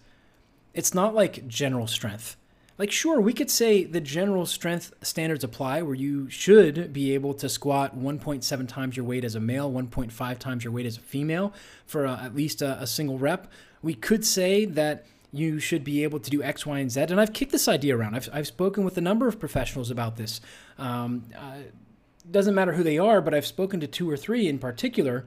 It's 0.72 0.94
not 0.94 1.14
like 1.14 1.48
general 1.48 1.88
strength. 1.88 2.37
Like, 2.78 2.92
sure, 2.92 3.20
we 3.20 3.33
could 3.33 3.50
say 3.50 3.83
the 3.83 4.00
general 4.00 4.46
strength 4.46 4.92
standards 5.02 5.42
apply 5.42 5.83
where 5.83 5.96
you 5.96 6.31
should 6.31 6.92
be 6.92 7.12
able 7.12 7.35
to 7.35 7.48
squat 7.48 7.98
1.7 7.98 8.68
times 8.68 8.96
your 8.96 9.04
weight 9.04 9.24
as 9.24 9.35
a 9.35 9.40
male, 9.40 9.70
1.5 9.70 10.38
times 10.38 10.62
your 10.62 10.72
weight 10.72 10.87
as 10.87 10.96
a 10.96 11.00
female 11.00 11.52
for 11.87 12.04
a, 12.04 12.20
at 12.22 12.37
least 12.37 12.62
a, 12.62 12.81
a 12.81 12.87
single 12.87 13.18
rep. 13.18 13.50
We 13.83 13.94
could 13.94 14.24
say 14.24 14.64
that 14.64 15.07
you 15.33 15.59
should 15.59 15.83
be 15.83 16.04
able 16.04 16.20
to 16.20 16.31
do 16.31 16.40
X, 16.40 16.64
Y, 16.64 16.78
and 16.78 16.90
Z. 16.90 17.00
And 17.00 17.20
I've 17.20 17.33
kicked 17.33 17.50
this 17.50 17.66
idea 17.66 17.96
around. 17.96 18.14
I've, 18.14 18.28
I've 18.33 18.46
spoken 18.46 18.85
with 18.85 18.96
a 18.96 19.00
number 19.00 19.26
of 19.26 19.40
professionals 19.40 19.90
about 19.90 20.16
this. 20.16 20.40
Um, 20.78 21.24
uh, 21.37 21.57
doesn't 22.31 22.55
matter 22.55 22.73
who 22.73 22.83
they 22.83 22.99
are, 22.99 23.21
but 23.21 23.35
I've 23.35 23.47
spoken 23.47 23.81
to 23.81 23.87
two 23.87 24.11
or 24.11 24.17
three 24.17 24.49
in 24.49 24.59
particular. 24.59 25.27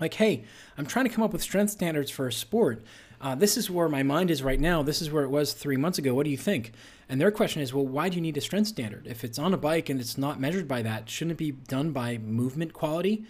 Like, 0.00 0.14
hey, 0.14 0.44
I'm 0.76 0.86
trying 0.86 1.04
to 1.04 1.10
come 1.10 1.22
up 1.22 1.32
with 1.32 1.42
strength 1.42 1.70
standards 1.70 2.10
for 2.10 2.26
a 2.26 2.32
sport. 2.32 2.82
Uh, 3.20 3.36
this 3.36 3.56
is 3.56 3.70
where 3.70 3.88
my 3.88 4.02
mind 4.02 4.30
is 4.30 4.42
right 4.42 4.58
now. 4.58 4.82
This 4.82 5.00
is 5.00 5.10
where 5.10 5.22
it 5.22 5.30
was 5.30 5.52
three 5.52 5.76
months 5.76 5.98
ago. 5.98 6.14
What 6.14 6.24
do 6.24 6.30
you 6.30 6.36
think? 6.36 6.72
And 7.08 7.20
their 7.20 7.30
question 7.30 7.62
is, 7.62 7.72
well, 7.72 7.86
why 7.86 8.08
do 8.08 8.16
you 8.16 8.20
need 8.20 8.36
a 8.36 8.40
strength 8.40 8.66
standard? 8.66 9.06
If 9.06 9.22
it's 9.22 9.38
on 9.38 9.54
a 9.54 9.58
bike 9.58 9.88
and 9.88 10.00
it's 10.00 10.18
not 10.18 10.40
measured 10.40 10.66
by 10.66 10.82
that, 10.82 11.08
shouldn't 11.08 11.32
it 11.32 11.38
be 11.38 11.52
done 11.52 11.92
by 11.92 12.18
movement 12.18 12.72
quality? 12.72 13.24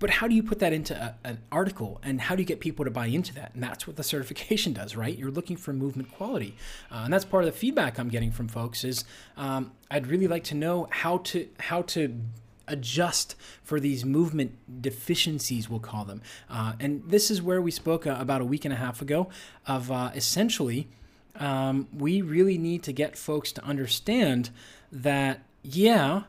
But 0.00 0.10
how 0.10 0.26
do 0.26 0.34
you 0.34 0.42
put 0.42 0.58
that 0.58 0.72
into 0.72 0.94
a, 0.96 1.14
an 1.28 1.38
article 1.52 2.00
and 2.02 2.20
how 2.20 2.34
do 2.34 2.42
you 2.42 2.46
get 2.46 2.58
people 2.58 2.84
to 2.84 2.90
buy 2.90 3.06
into 3.06 3.32
that? 3.34 3.54
And 3.54 3.62
that's 3.62 3.86
what 3.86 3.94
the 3.94 4.02
certification 4.14 4.72
does, 4.72 4.96
right? 4.96 5.16
You're 5.16 5.30
looking 5.30 5.56
for 5.56 5.72
movement 5.72 6.10
quality. 6.10 6.56
Uh, 6.90 7.02
and 7.04 7.12
that's 7.12 7.24
part 7.24 7.44
of 7.44 7.52
the 7.52 7.56
feedback 7.56 8.00
I'm 8.00 8.08
getting 8.08 8.32
from 8.32 8.48
folks 8.48 8.82
is 8.82 9.04
um, 9.36 9.70
I'd 9.90 10.08
really 10.08 10.26
like 10.26 10.42
to 10.44 10.56
know 10.56 10.88
how 10.90 11.18
to 11.18 11.48
how 11.60 11.82
to 11.82 12.20
adjust 12.66 13.34
for 13.62 13.80
these 13.80 14.04
movement 14.04 14.80
deficiencies, 14.80 15.68
we'll 15.68 15.80
call 15.80 16.04
them. 16.04 16.22
Uh, 16.48 16.74
and 16.80 17.02
this 17.06 17.30
is 17.30 17.42
where 17.42 17.60
we 17.60 17.70
spoke 17.70 18.06
uh, 18.06 18.16
about 18.18 18.40
a 18.40 18.44
week 18.44 18.64
and 18.64 18.72
a 18.72 18.76
half 18.76 19.02
ago 19.02 19.28
of 19.66 19.90
uh, 19.90 20.10
essentially 20.14 20.88
um, 21.36 21.88
we 21.96 22.22
really 22.22 22.58
need 22.58 22.82
to 22.84 22.92
get 22.92 23.16
folks 23.16 23.52
to 23.52 23.64
understand 23.64 24.50
that, 24.92 25.42
yeah, 25.62 26.22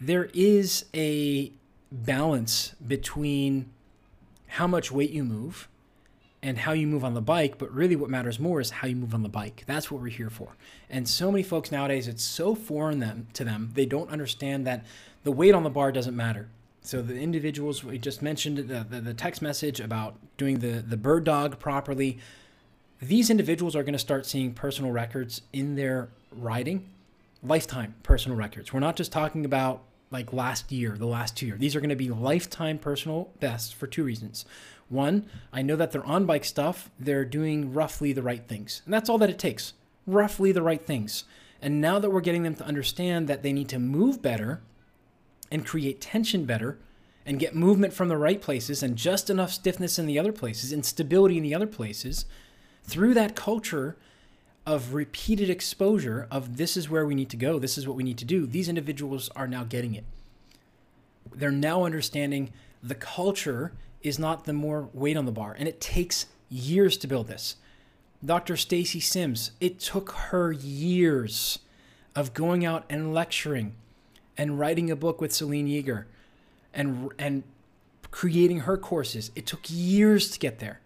there 0.00 0.30
is 0.34 0.84
a 0.94 1.52
balance 1.90 2.74
between 2.86 3.70
how 4.46 4.66
much 4.66 4.90
weight 4.90 5.10
you 5.10 5.24
move 5.24 5.68
and 6.42 6.58
how 6.58 6.72
you 6.72 6.86
move 6.86 7.04
on 7.04 7.14
the 7.14 7.20
bike, 7.20 7.58
but 7.58 7.72
really 7.72 7.96
what 7.96 8.10
matters 8.10 8.38
more 8.38 8.60
is 8.60 8.70
how 8.70 8.86
you 8.86 8.94
move 8.94 9.14
on 9.14 9.22
the 9.22 9.28
bike. 9.28 9.64
That's 9.66 9.90
what 9.90 10.00
we're 10.00 10.08
here 10.08 10.30
for. 10.30 10.56
And 10.88 11.08
so 11.08 11.32
many 11.32 11.42
folks 11.42 11.72
nowadays, 11.72 12.06
it's 12.06 12.22
so 12.22 12.54
foreign 12.54 13.00
them, 13.00 13.26
to 13.32 13.44
them, 13.44 13.70
they 13.74 13.86
don't 13.86 14.10
understand 14.10 14.66
that 14.66 14.84
the 15.24 15.32
weight 15.32 15.54
on 15.54 15.64
the 15.64 15.70
bar 15.70 15.90
doesn't 15.90 16.14
matter. 16.14 16.48
So 16.82 17.02
the 17.02 17.18
individuals 17.18 17.82
we 17.82 17.98
just 17.98 18.22
mentioned 18.22 18.58
the, 18.58 18.86
the, 18.88 19.00
the 19.00 19.14
text 19.14 19.42
message 19.42 19.80
about 19.80 20.14
doing 20.36 20.60
the, 20.60 20.84
the 20.86 20.96
bird 20.96 21.24
dog 21.24 21.58
properly, 21.58 22.18
these 23.02 23.28
individuals 23.28 23.74
are 23.74 23.82
going 23.82 23.92
to 23.94 23.98
start 23.98 24.24
seeing 24.24 24.54
personal 24.54 24.92
records 24.92 25.42
in 25.52 25.74
their 25.74 26.10
riding, 26.30 26.88
lifetime 27.42 27.96
personal 28.04 28.38
records. 28.38 28.72
We're 28.72 28.80
not 28.80 28.94
just 28.94 29.10
talking 29.10 29.44
about 29.44 29.82
like 30.10 30.32
last 30.32 30.70
year, 30.70 30.96
the 30.96 31.06
last 31.06 31.36
two 31.36 31.46
years. 31.46 31.58
These 31.58 31.74
are 31.74 31.80
going 31.80 31.90
to 31.90 31.96
be 31.96 32.08
lifetime 32.08 32.78
personal 32.78 33.30
bests 33.40 33.72
for 33.72 33.86
two 33.86 34.04
reasons. 34.04 34.44
One, 34.88 35.26
I 35.52 35.62
know 35.62 35.76
that 35.76 35.90
they're 35.90 36.06
on 36.06 36.26
bike 36.26 36.44
stuff, 36.44 36.90
they're 36.98 37.24
doing 37.24 37.72
roughly 37.72 38.12
the 38.12 38.22
right 38.22 38.46
things. 38.46 38.82
And 38.84 38.94
that's 38.94 39.08
all 39.08 39.18
that 39.18 39.30
it 39.30 39.38
takes 39.38 39.72
roughly 40.06 40.52
the 40.52 40.62
right 40.62 40.84
things. 40.84 41.24
And 41.60 41.80
now 41.80 41.98
that 41.98 42.10
we're 42.10 42.20
getting 42.20 42.44
them 42.44 42.54
to 42.56 42.64
understand 42.64 43.28
that 43.28 43.42
they 43.42 43.52
need 43.52 43.68
to 43.70 43.78
move 43.78 44.22
better 44.22 44.62
and 45.50 45.66
create 45.66 46.00
tension 46.00 46.44
better 46.44 46.78
and 47.24 47.40
get 47.40 47.56
movement 47.56 47.92
from 47.92 48.08
the 48.08 48.16
right 48.16 48.40
places 48.40 48.82
and 48.82 48.96
just 48.96 49.28
enough 49.28 49.50
stiffness 49.50 49.98
in 49.98 50.06
the 50.06 50.18
other 50.18 50.32
places 50.32 50.72
and 50.72 50.86
stability 50.86 51.36
in 51.36 51.42
the 51.42 51.54
other 51.54 51.66
places, 51.66 52.24
through 52.84 53.14
that 53.14 53.34
culture 53.34 53.96
of 54.66 54.94
repeated 54.94 55.48
exposure 55.48 56.26
of 56.30 56.56
this 56.56 56.76
is 56.76 56.90
where 56.90 57.06
we 57.06 57.14
need 57.14 57.30
to 57.30 57.36
go, 57.36 57.58
this 57.58 57.78
is 57.78 57.86
what 57.86 57.96
we 57.96 58.02
need 58.02 58.18
to 58.18 58.24
do, 58.24 58.46
these 58.46 58.68
individuals 58.68 59.30
are 59.36 59.46
now 59.46 59.64
getting 59.64 59.94
it. 59.94 60.04
They're 61.34 61.50
now 61.50 61.84
understanding 61.84 62.52
the 62.82 62.94
culture 62.94 63.72
is 64.02 64.18
not 64.18 64.44
the 64.44 64.52
more 64.52 64.88
weight 64.92 65.16
on 65.16 65.26
the 65.26 65.32
bar, 65.32 65.54
and 65.58 65.68
it 65.68 65.80
takes 65.80 66.26
years 66.48 66.96
to 66.98 67.06
build 67.06 67.28
this. 67.28 67.56
Dr. 68.24 68.56
Stacy 68.56 69.00
Sims, 69.00 69.52
it 69.60 69.78
took 69.78 70.10
her 70.10 70.50
years 70.50 71.60
of 72.14 72.34
going 72.34 72.64
out 72.64 72.84
and 72.88 73.12
lecturing 73.12 73.74
and 74.36 74.58
writing 74.58 74.90
a 74.90 74.96
book 74.96 75.20
with 75.20 75.32
Selene 75.32 75.66
Yeager 75.66 76.04
and 76.72 77.10
and 77.18 77.42
creating 78.10 78.60
her 78.60 78.76
courses. 78.76 79.30
It 79.34 79.46
took 79.46 79.60
years 79.68 80.30
to 80.30 80.38
get 80.38 80.58
there. 80.58 80.80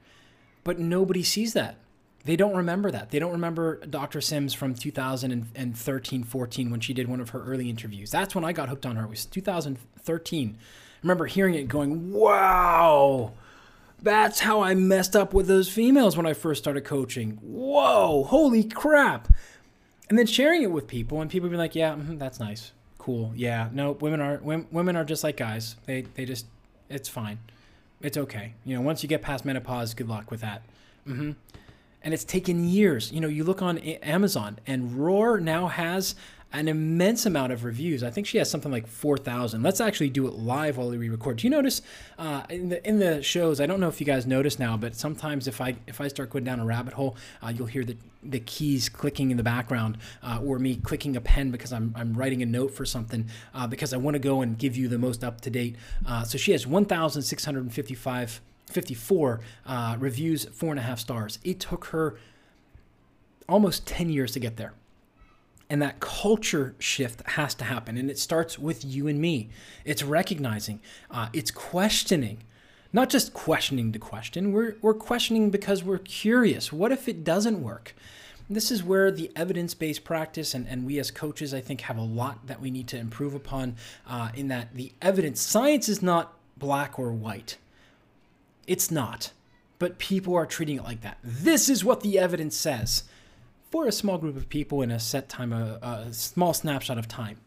But 0.65 0.79
nobody 0.79 1.23
sees 1.23 1.53
that. 1.53 1.77
They 2.25 2.37
don't 2.37 2.55
remember 2.55 2.91
that. 2.91 3.11
They 3.11 3.19
don't 3.19 3.33
remember 3.33 3.85
Dr. 3.87 4.21
Sims 4.21 4.53
from 4.53 4.75
2013 4.75 6.23
14 6.25 6.71
when 6.71 6.81
she 6.81 6.93
did 6.93 7.09
one 7.09 7.21
of 7.21 7.31
her 7.31 7.43
early 7.43 7.71
interviews. 7.71 8.11
That's 8.11 8.35
when 8.35 8.45
I 8.45 8.53
got 8.53 8.69
hooked 8.69 8.85
on 8.85 8.97
her. 8.97 9.05
It 9.05 9.11
was 9.11 9.25
2013. 9.25 10.57
I 10.59 10.99
remember 11.03 11.27
hearing 11.27 11.55
it 11.55 11.67
going, 11.67 12.13
wow, 12.13 13.33
that's 14.03 14.41
how 14.41 14.61
I 14.61 14.75
messed 14.75 15.17
up 15.17 15.33
with 15.33 15.47
those 15.47 15.71
females 15.71 16.15
when 16.17 16.27
I 16.27 16.35
first 16.35 16.63
started 16.63 16.85
coaching. 16.85 17.39
Whoa, 17.41 18.25
holy 18.25 18.65
crap. 18.65 19.33
And 20.11 20.19
then 20.19 20.27
sharing 20.27 20.63
it 20.63 20.71
with 20.71 20.89
people, 20.89 21.21
and 21.23 21.31
people 21.31 21.49
be 21.49 21.57
like, 21.57 21.75
yeah, 21.75 21.93
mm-hmm, 21.93 22.19
that's 22.19 22.39
nice. 22.39 22.73
Cool. 22.99 23.33
Yeah, 23.35 23.71
no, 23.73 23.93
women 23.93 24.21
are 24.21 24.39
women 24.43 24.95
are 24.95 25.05
just 25.05 25.25
like 25.25 25.39
guys. 25.39 25.77
They 25.87 26.03
they 26.03 26.27
just 26.27 26.45
it's 26.91 27.09
fine. 27.09 27.39
It's 28.03 28.19
okay. 28.19 28.55
You 28.65 28.77
know, 28.77 28.83
once 28.83 29.03
you 29.03 29.09
get 29.09 29.23
past 29.23 29.47
menopause, 29.47 29.95
good 29.95 30.09
luck 30.09 30.31
with 30.31 30.43
that. 30.43 30.63
Mm-hmm 31.07 31.33
and 32.03 32.15
it's 32.15 32.25
taken 32.25 32.65
years. 32.65 33.13
You 33.13 33.21
know, 33.21 33.29
you 33.29 33.45
look 33.45 33.63
on 33.63 33.79
Amazon, 33.79 34.59
and 34.67 34.97
Roar 34.97 35.41
now 35.41 35.69
has 35.69 36.15
an 36.53 36.67
immense 36.67 37.27
amount 37.27 37.53
of 37.53 37.65
reviews. 37.65 38.03
I 38.03 38.11
think 38.11 38.27
she 38.27 38.39
has 38.39 38.51
something 38.51 38.73
like 38.73 38.87
4,000. 38.87 39.63
Let's 39.63 39.81
actually 39.81 40.11
do 40.11 40.27
it 40.27 40.35
live 40.35 40.79
while 40.79 40.91
we 40.91 41.09
record. 41.09 41.37
Do 41.37 41.47
you 41.47 41.51
notice 41.51 41.81
uh, 42.19 42.43
in 42.51 42.71
the 42.71 42.87
in 42.87 42.99
the 42.99 43.23
shows? 43.23 43.61
I 43.61 43.67
don't 43.67 43.79
know 43.79 43.89
if 43.89 44.01
you 44.01 44.07
guys 44.07 44.27
notice 44.27 44.59
now, 44.59 44.77
but 44.77 44.97
sometimes 44.97 45.47
if 45.47 45.61
I 45.61 45.77
if 45.87 46.01
I 46.01 46.09
start 46.09 46.31
going 46.31 46.45
down 46.45 46.59
a 46.59 46.65
rabbit 46.65 46.95
hole, 46.95 47.17
uh, 47.43 47.53
you'll 47.55 47.67
hear 47.67 47.85
the 47.85 47.97
the 48.23 48.41
keys 48.41 48.89
clicking 48.89 49.31
in 49.31 49.37
the 49.37 49.43
background, 49.43 49.99
uh, 50.23 50.41
or 50.45 50.59
me 50.59 50.77
clicking 50.77 51.17
a 51.17 51.21
pen 51.21 51.51
because 51.51 51.73
I'm 51.73 51.95
I'm 51.97 52.15
writing 52.15 52.43
a 52.43 52.47
note 52.47 52.73
for 52.73 52.85
something 52.85 53.29
uh, 53.55 53.67
because 53.67 53.93
I 53.93 53.97
want 53.99 54.17
to 54.17 54.19
go 54.19 54.43
and 54.43 54.59
give 54.59 54.77
you 54.77 54.89
the 54.89 54.99
most 54.99 55.23
up 55.23 55.41
to 55.43 55.51
date. 55.51 55.77
Uh, 56.05 56.25
so 56.25 56.37
she 56.37 56.51
has 56.53 56.67
1,655 56.67 58.41
54 58.71 59.41
uh, 59.67 59.97
reviews, 59.99 60.45
four 60.47 60.71
and 60.71 60.79
a 60.79 60.83
half 60.83 60.99
stars. 60.99 61.39
It 61.45 61.61
took 61.61 61.87
her 61.87 62.19
almost 63.49 63.87
10 63.87 64.09
years 64.09 64.33
to 64.33 64.41
get 64.41 64.57
there. 64.57 64.73
And 65.69 65.81
that 65.83 66.01
culture 66.01 66.75
shift 66.79 67.23
has 67.31 67.55
to 67.57 67.65
happen. 67.65 67.97
And 67.97 68.11
it 68.11 68.19
starts 68.19 68.59
with 68.59 68.85
you 68.85 69.07
and 69.07 69.21
me. 69.21 69.51
It's 69.85 70.03
recognizing, 70.03 70.81
uh, 71.11 71.29
it's 71.33 71.51
questioning, 71.51 72.39
not 72.93 73.09
just 73.09 73.33
questioning 73.35 73.93
to 73.93 73.99
question. 73.99 74.53
We're, 74.53 74.77
we're 74.83 74.95
questioning 74.95 75.51
because 75.51 75.85
we're 75.85 75.99
curious. 75.99 76.73
What 76.73 76.91
if 76.91 77.09
it 77.09 77.23
doesn't 77.23 77.63
work? 77.63 77.95
This 78.49 78.73
is 78.73 78.83
where 78.83 79.13
the 79.13 79.31
evidence 79.37 79.75
based 79.75 80.03
practice, 80.03 80.55
and, 80.55 80.67
and 80.67 80.85
we 80.85 80.99
as 80.99 81.13
coaches, 81.13 81.55
I 81.55 81.61
think, 81.61 81.83
have 81.83 81.97
a 81.97 82.03
lot 82.03 82.49
that 82.49 82.61
we 82.61 82.73
need 82.73 82.89
to 82.89 82.99
improve 82.99 83.33
upon 83.33 83.77
uh, 84.09 84.31
in 84.35 84.49
that 84.49 84.75
the 84.75 84.93
evidence, 85.01 85.41
science 85.41 85.89
is 85.89 86.03
not 86.03 86.37
black 86.59 86.99
or 86.99 87.13
white. 87.13 87.59
It's 88.67 88.91
not. 88.91 89.33
But 89.79 89.99
people 89.99 90.35
are 90.35 90.47
treating 90.47 90.77
it 90.77 90.85
like 90.85 91.01
that. 91.01 91.19
This 91.25 91.69
is 91.69 91.85
what 91.85 92.03
the 92.03 92.19
evidence 92.19 92.57
says 92.57 93.05
for 93.71 93.87
a 93.87 93.93
small 93.93 94.19
group 94.19 94.37
of 94.37 94.49
people 94.49 94.83
in 94.83 94.91
a 94.91 94.99
set 94.99 95.29
time, 95.29 95.53
a, 95.53 95.79
a 95.81 96.13
small 96.13 96.53
snapshot 96.53 96.99
of 96.99 97.09
time. 97.09 97.39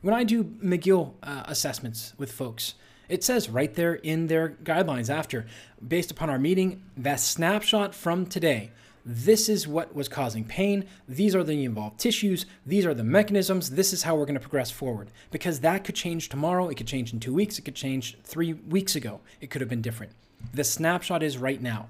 When 0.00 0.14
I 0.14 0.24
do 0.24 0.44
McGill 0.44 1.14
uh, 1.22 1.42
assessments 1.46 2.14
with 2.16 2.32
folks, 2.32 2.74
it 3.08 3.22
says 3.22 3.50
right 3.50 3.74
there 3.74 3.94
in 3.94 4.28
their 4.28 4.56
guidelines 4.64 5.10
after, 5.10 5.46
based 5.86 6.10
upon 6.10 6.30
our 6.30 6.38
meeting, 6.38 6.82
that 6.96 7.20
snapshot 7.20 7.94
from 7.94 8.26
today. 8.26 8.70
This 9.04 9.48
is 9.48 9.66
what 9.66 9.94
was 9.94 10.08
causing 10.08 10.44
pain. 10.44 10.86
These 11.08 11.34
are 11.34 11.42
the 11.42 11.64
involved 11.64 11.98
tissues. 11.98 12.46
These 12.64 12.86
are 12.86 12.94
the 12.94 13.02
mechanisms. 13.02 13.70
This 13.70 13.92
is 13.92 14.04
how 14.04 14.14
we're 14.14 14.26
going 14.26 14.34
to 14.34 14.40
progress 14.40 14.70
forward. 14.70 15.10
Because 15.30 15.60
that 15.60 15.84
could 15.84 15.96
change 15.96 16.28
tomorrow. 16.28 16.68
It 16.68 16.76
could 16.76 16.86
change 16.86 17.12
in 17.12 17.18
two 17.18 17.34
weeks. 17.34 17.58
It 17.58 17.62
could 17.62 17.74
change 17.74 18.16
three 18.22 18.52
weeks 18.52 18.94
ago. 18.94 19.20
It 19.40 19.50
could 19.50 19.60
have 19.60 19.70
been 19.70 19.82
different. 19.82 20.12
The 20.54 20.64
snapshot 20.64 21.22
is 21.22 21.38
right 21.38 21.60
now. 21.60 21.88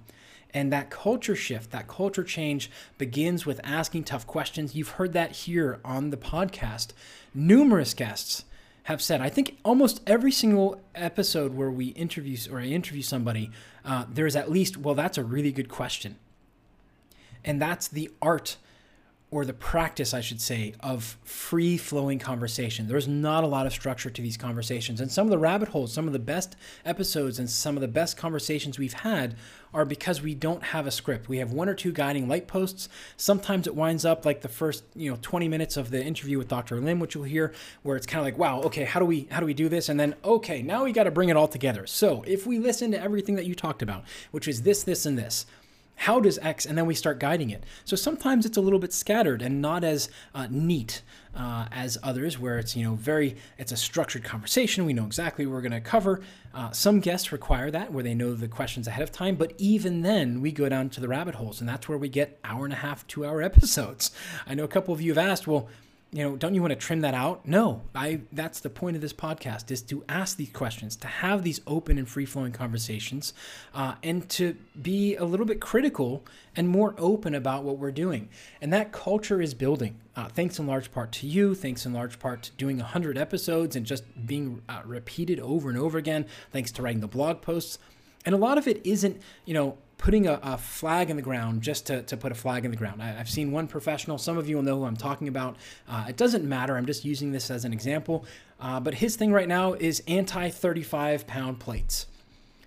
And 0.54 0.72
that 0.72 0.90
culture 0.90 1.36
shift, 1.36 1.70
that 1.70 1.88
culture 1.88 2.24
change 2.24 2.70
begins 2.98 3.46
with 3.46 3.60
asking 3.64 4.04
tough 4.04 4.26
questions. 4.26 4.74
You've 4.74 4.90
heard 4.90 5.12
that 5.14 5.32
here 5.32 5.80
on 5.84 6.10
the 6.10 6.16
podcast. 6.16 6.88
Numerous 7.34 7.94
guests 7.94 8.44
have 8.84 9.00
said, 9.00 9.20
I 9.20 9.28
think 9.28 9.58
almost 9.64 10.02
every 10.06 10.32
single 10.32 10.80
episode 10.94 11.54
where 11.54 11.70
we 11.70 11.86
interview 11.88 12.36
or 12.50 12.60
I 12.60 12.64
interview 12.64 13.02
somebody, 13.02 13.50
uh, 13.84 14.04
there's 14.12 14.36
at 14.36 14.50
least, 14.50 14.76
well, 14.76 14.94
that's 14.94 15.16
a 15.16 15.24
really 15.24 15.52
good 15.52 15.68
question. 15.68 16.16
And 17.44 17.60
that's 17.60 17.88
the 17.88 18.10
art 18.20 18.56
or 19.32 19.46
the 19.46 19.54
practice, 19.54 20.12
I 20.12 20.20
should 20.20 20.42
say, 20.42 20.74
of 20.80 21.16
free 21.24 21.78
flowing 21.78 22.18
conversation. 22.18 22.86
There's 22.86 23.08
not 23.08 23.44
a 23.44 23.46
lot 23.46 23.66
of 23.66 23.72
structure 23.72 24.10
to 24.10 24.20
these 24.20 24.36
conversations. 24.36 25.00
And 25.00 25.10
some 25.10 25.26
of 25.26 25.30
the 25.30 25.38
rabbit 25.38 25.70
holes, 25.70 25.90
some 25.90 26.06
of 26.06 26.12
the 26.12 26.18
best 26.18 26.54
episodes, 26.84 27.38
and 27.38 27.48
some 27.48 27.74
of 27.74 27.80
the 27.80 27.88
best 27.88 28.18
conversations 28.18 28.78
we've 28.78 28.92
had 28.92 29.34
are 29.72 29.86
because 29.86 30.20
we 30.20 30.34
don't 30.34 30.62
have 30.62 30.86
a 30.86 30.90
script. 30.90 31.30
We 31.30 31.38
have 31.38 31.50
one 31.50 31.66
or 31.66 31.74
two 31.74 31.92
guiding 31.92 32.28
light 32.28 32.46
posts. 32.46 32.90
Sometimes 33.16 33.66
it 33.66 33.74
winds 33.74 34.04
up 34.04 34.26
like 34.26 34.42
the 34.42 34.48
first, 34.48 34.84
you 34.94 35.10
know, 35.10 35.16
20 35.22 35.48
minutes 35.48 35.78
of 35.78 35.90
the 35.90 36.04
interview 36.04 36.36
with 36.36 36.48
Dr. 36.48 36.78
Lim, 36.78 37.00
which 37.00 37.14
you'll 37.14 37.24
hear, 37.24 37.54
where 37.82 37.96
it's 37.96 38.06
kind 38.06 38.20
of 38.20 38.26
like, 38.26 38.36
wow, 38.36 38.60
okay, 38.60 38.84
how 38.84 39.00
do 39.00 39.06
we 39.06 39.28
how 39.30 39.40
do 39.40 39.46
we 39.46 39.54
do 39.54 39.70
this? 39.70 39.88
And 39.88 39.98
then, 39.98 40.14
okay, 40.22 40.60
now 40.60 40.84
we 40.84 40.92
got 40.92 41.04
to 41.04 41.10
bring 41.10 41.30
it 41.30 41.38
all 41.38 41.48
together. 41.48 41.86
So 41.86 42.22
if 42.26 42.46
we 42.46 42.58
listen 42.58 42.90
to 42.90 43.00
everything 43.00 43.36
that 43.36 43.46
you 43.46 43.54
talked 43.54 43.80
about, 43.80 44.04
which 44.30 44.46
is 44.46 44.60
this, 44.60 44.82
this, 44.82 45.06
and 45.06 45.16
this, 45.16 45.46
how 46.02 46.18
does 46.18 46.36
X, 46.38 46.66
and 46.66 46.76
then 46.76 46.86
we 46.86 46.96
start 46.96 47.20
guiding 47.20 47.50
it. 47.50 47.62
So 47.84 47.94
sometimes 47.94 48.44
it's 48.44 48.56
a 48.56 48.60
little 48.60 48.80
bit 48.80 48.92
scattered 48.92 49.40
and 49.40 49.62
not 49.62 49.84
as 49.84 50.08
uh, 50.34 50.48
neat 50.50 51.00
uh, 51.32 51.66
as 51.70 51.96
others, 52.02 52.40
where 52.40 52.58
it's 52.58 52.74
you 52.74 52.82
know 52.82 52.94
very, 52.94 53.36
it's 53.56 53.70
a 53.70 53.76
structured 53.76 54.24
conversation. 54.24 54.84
We 54.84 54.94
know 54.94 55.06
exactly 55.06 55.46
what 55.46 55.52
we're 55.52 55.60
going 55.60 55.70
to 55.70 55.80
cover. 55.80 56.20
Uh, 56.52 56.72
some 56.72 56.98
guests 56.98 57.30
require 57.30 57.70
that, 57.70 57.92
where 57.92 58.02
they 58.02 58.14
know 58.14 58.34
the 58.34 58.48
questions 58.48 58.88
ahead 58.88 59.04
of 59.04 59.12
time. 59.12 59.36
But 59.36 59.52
even 59.58 60.02
then, 60.02 60.40
we 60.40 60.50
go 60.50 60.68
down 60.68 60.90
to 60.90 61.00
the 61.00 61.06
rabbit 61.06 61.36
holes, 61.36 61.60
and 61.60 61.68
that's 61.68 61.88
where 61.88 61.98
we 61.98 62.08
get 62.08 62.36
hour 62.42 62.64
and 62.64 62.72
a 62.72 62.78
half, 62.78 63.06
two 63.06 63.24
hour 63.24 63.40
episodes. 63.50 64.10
I 64.44 64.54
know 64.54 64.64
a 64.64 64.68
couple 64.68 64.92
of 64.92 65.00
you 65.00 65.12
have 65.12 65.18
asked, 65.18 65.46
well 65.46 65.68
you 66.14 66.22
know, 66.22 66.36
don't 66.36 66.54
you 66.54 66.60
want 66.60 66.72
to 66.72 66.76
trim 66.76 67.00
that 67.00 67.14
out? 67.14 67.48
No, 67.48 67.82
I 67.94 68.20
that's 68.32 68.60
the 68.60 68.68
point 68.68 68.96
of 68.96 69.02
this 69.02 69.14
podcast 69.14 69.70
is 69.70 69.80
to 69.82 70.04
ask 70.10 70.36
these 70.36 70.50
questions, 70.50 70.94
to 70.96 71.06
have 71.06 71.42
these 71.42 71.62
open 71.66 71.96
and 71.96 72.06
free 72.06 72.26
flowing 72.26 72.52
conversations, 72.52 73.32
uh, 73.74 73.94
and 74.02 74.28
to 74.28 74.54
be 74.80 75.16
a 75.16 75.24
little 75.24 75.46
bit 75.46 75.58
critical 75.58 76.22
and 76.54 76.68
more 76.68 76.94
open 76.98 77.34
about 77.34 77.64
what 77.64 77.78
we're 77.78 77.90
doing. 77.90 78.28
And 78.60 78.70
that 78.74 78.92
culture 78.92 79.40
is 79.40 79.54
building, 79.54 80.00
uh, 80.14 80.28
thanks 80.28 80.58
in 80.58 80.66
large 80.66 80.92
part 80.92 81.12
to 81.12 81.26
you, 81.26 81.54
thanks 81.54 81.86
in 81.86 81.94
large 81.94 82.18
part 82.18 82.42
to 82.42 82.52
doing 82.52 82.76
100 82.76 83.16
episodes 83.16 83.74
and 83.74 83.86
just 83.86 84.04
being 84.26 84.60
uh, 84.68 84.82
repeated 84.84 85.40
over 85.40 85.70
and 85.70 85.78
over 85.78 85.96
again, 85.96 86.26
thanks 86.50 86.70
to 86.72 86.82
writing 86.82 87.00
the 87.00 87.08
blog 87.08 87.40
posts. 87.40 87.78
And 88.26 88.34
a 88.34 88.38
lot 88.38 88.58
of 88.58 88.68
it 88.68 88.84
isn't, 88.84 89.20
you 89.46 89.54
know, 89.54 89.78
putting 90.02 90.26
a, 90.26 90.40
a, 90.42 90.58
flag 90.58 91.10
in 91.10 91.16
the 91.16 91.22
ground 91.22 91.62
just 91.62 91.86
to, 91.86 92.02
to 92.02 92.16
put 92.16 92.32
a 92.32 92.34
flag 92.34 92.64
in 92.64 92.72
the 92.72 92.76
ground. 92.76 93.00
I, 93.00 93.06
have 93.12 93.30
seen 93.30 93.52
one 93.52 93.68
professional, 93.68 94.18
some 94.18 94.36
of 94.36 94.48
you 94.48 94.56
will 94.56 94.64
know 94.64 94.78
who 94.78 94.84
I'm 94.84 94.96
talking 94.96 95.28
about. 95.28 95.56
Uh, 95.88 96.06
it 96.08 96.16
doesn't 96.16 96.44
matter, 96.44 96.76
I'm 96.76 96.86
just 96.86 97.04
using 97.04 97.30
this 97.30 97.52
as 97.52 97.64
an 97.64 97.72
example. 97.72 98.24
Uh, 98.60 98.80
but 98.80 98.94
his 98.94 99.14
thing 99.14 99.32
right 99.32 99.46
now 99.46 99.74
is 99.74 100.02
anti 100.08 100.50
35 100.50 101.28
pound 101.28 101.60
plates 101.60 102.08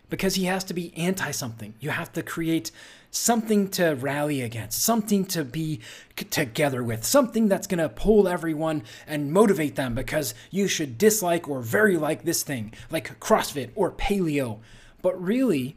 because 0.10 0.36
he 0.36 0.46
has 0.46 0.64
to 0.64 0.74
be 0.74 0.96
anti 0.96 1.32
something. 1.32 1.74
You 1.82 1.90
have 1.90 2.14
to 2.14 2.24
create 2.24 2.72
something 3.12 3.68
to 3.72 3.96
rally 3.96 4.42
against, 4.42 4.82
something 4.82 5.26
to 5.26 5.44
be 5.44 5.82
together 6.16 6.86
with, 6.86 7.04
something 7.04 7.50
that's 7.50 7.68
going 7.68 7.80
to 7.80 7.90
pull 7.90 8.30
everyone 8.30 8.84
and 9.08 9.34
motivate 9.34 9.76
them 9.76 9.94
because 9.94 10.34
you 10.52 10.70
should 10.70 10.98
dislike 10.98 11.50
or 11.50 11.60
very 11.60 11.98
like 11.98 12.24
this 12.24 12.44
thing, 12.44 12.74
like 12.90 13.20
CrossFit 13.20 13.72
or 13.76 13.92
paleo. 13.92 14.60
But 15.02 15.22
really, 15.22 15.76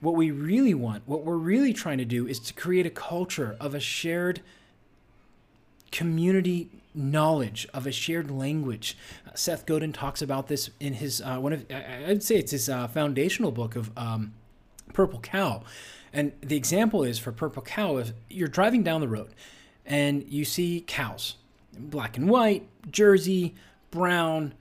What 0.00 0.14
we 0.14 0.30
really 0.30 0.74
want, 0.74 1.04
what 1.06 1.24
we're 1.24 1.36
really 1.36 1.72
trying 1.72 1.98
to 1.98 2.04
do 2.04 2.26
is 2.26 2.38
to 2.40 2.54
create 2.54 2.84
a 2.84 2.90
culture 2.90 3.56
of 3.60 3.74
a 3.74 3.80
shared 3.80 4.42
community 5.90 6.68
knowledge 6.94 7.66
of 7.74 7.86
a 7.86 7.92
shared 7.92 8.30
language. 8.30 8.96
Uh, 9.26 9.30
Seth 9.34 9.66
Godin 9.66 9.92
talks 9.92 10.22
about 10.22 10.48
this 10.48 10.70
in 10.80 10.94
his 10.94 11.20
uh, 11.20 11.38
one 11.38 11.52
of 11.52 11.66
I'd 11.70 12.22
say 12.22 12.36
it's 12.36 12.52
his 12.52 12.68
uh, 12.68 12.86
foundational 12.88 13.50
book 13.50 13.76
of 13.76 13.90
um, 13.96 14.34
Purple 14.92 15.20
Cow, 15.20 15.62
and 16.12 16.32
the 16.40 16.56
example 16.56 17.02
is 17.02 17.18
for 17.18 17.32
Purple 17.32 17.62
Cow 17.62 17.96
is 17.98 18.12
you're 18.28 18.48
driving 18.48 18.82
down 18.82 19.00
the 19.00 19.08
road 19.08 19.30
and 19.86 20.24
you 20.28 20.44
see 20.44 20.82
cows, 20.86 21.36
black 21.76 22.16
and 22.16 22.28
white, 22.28 22.66
Jersey, 22.90 23.54
brown. 23.90 24.54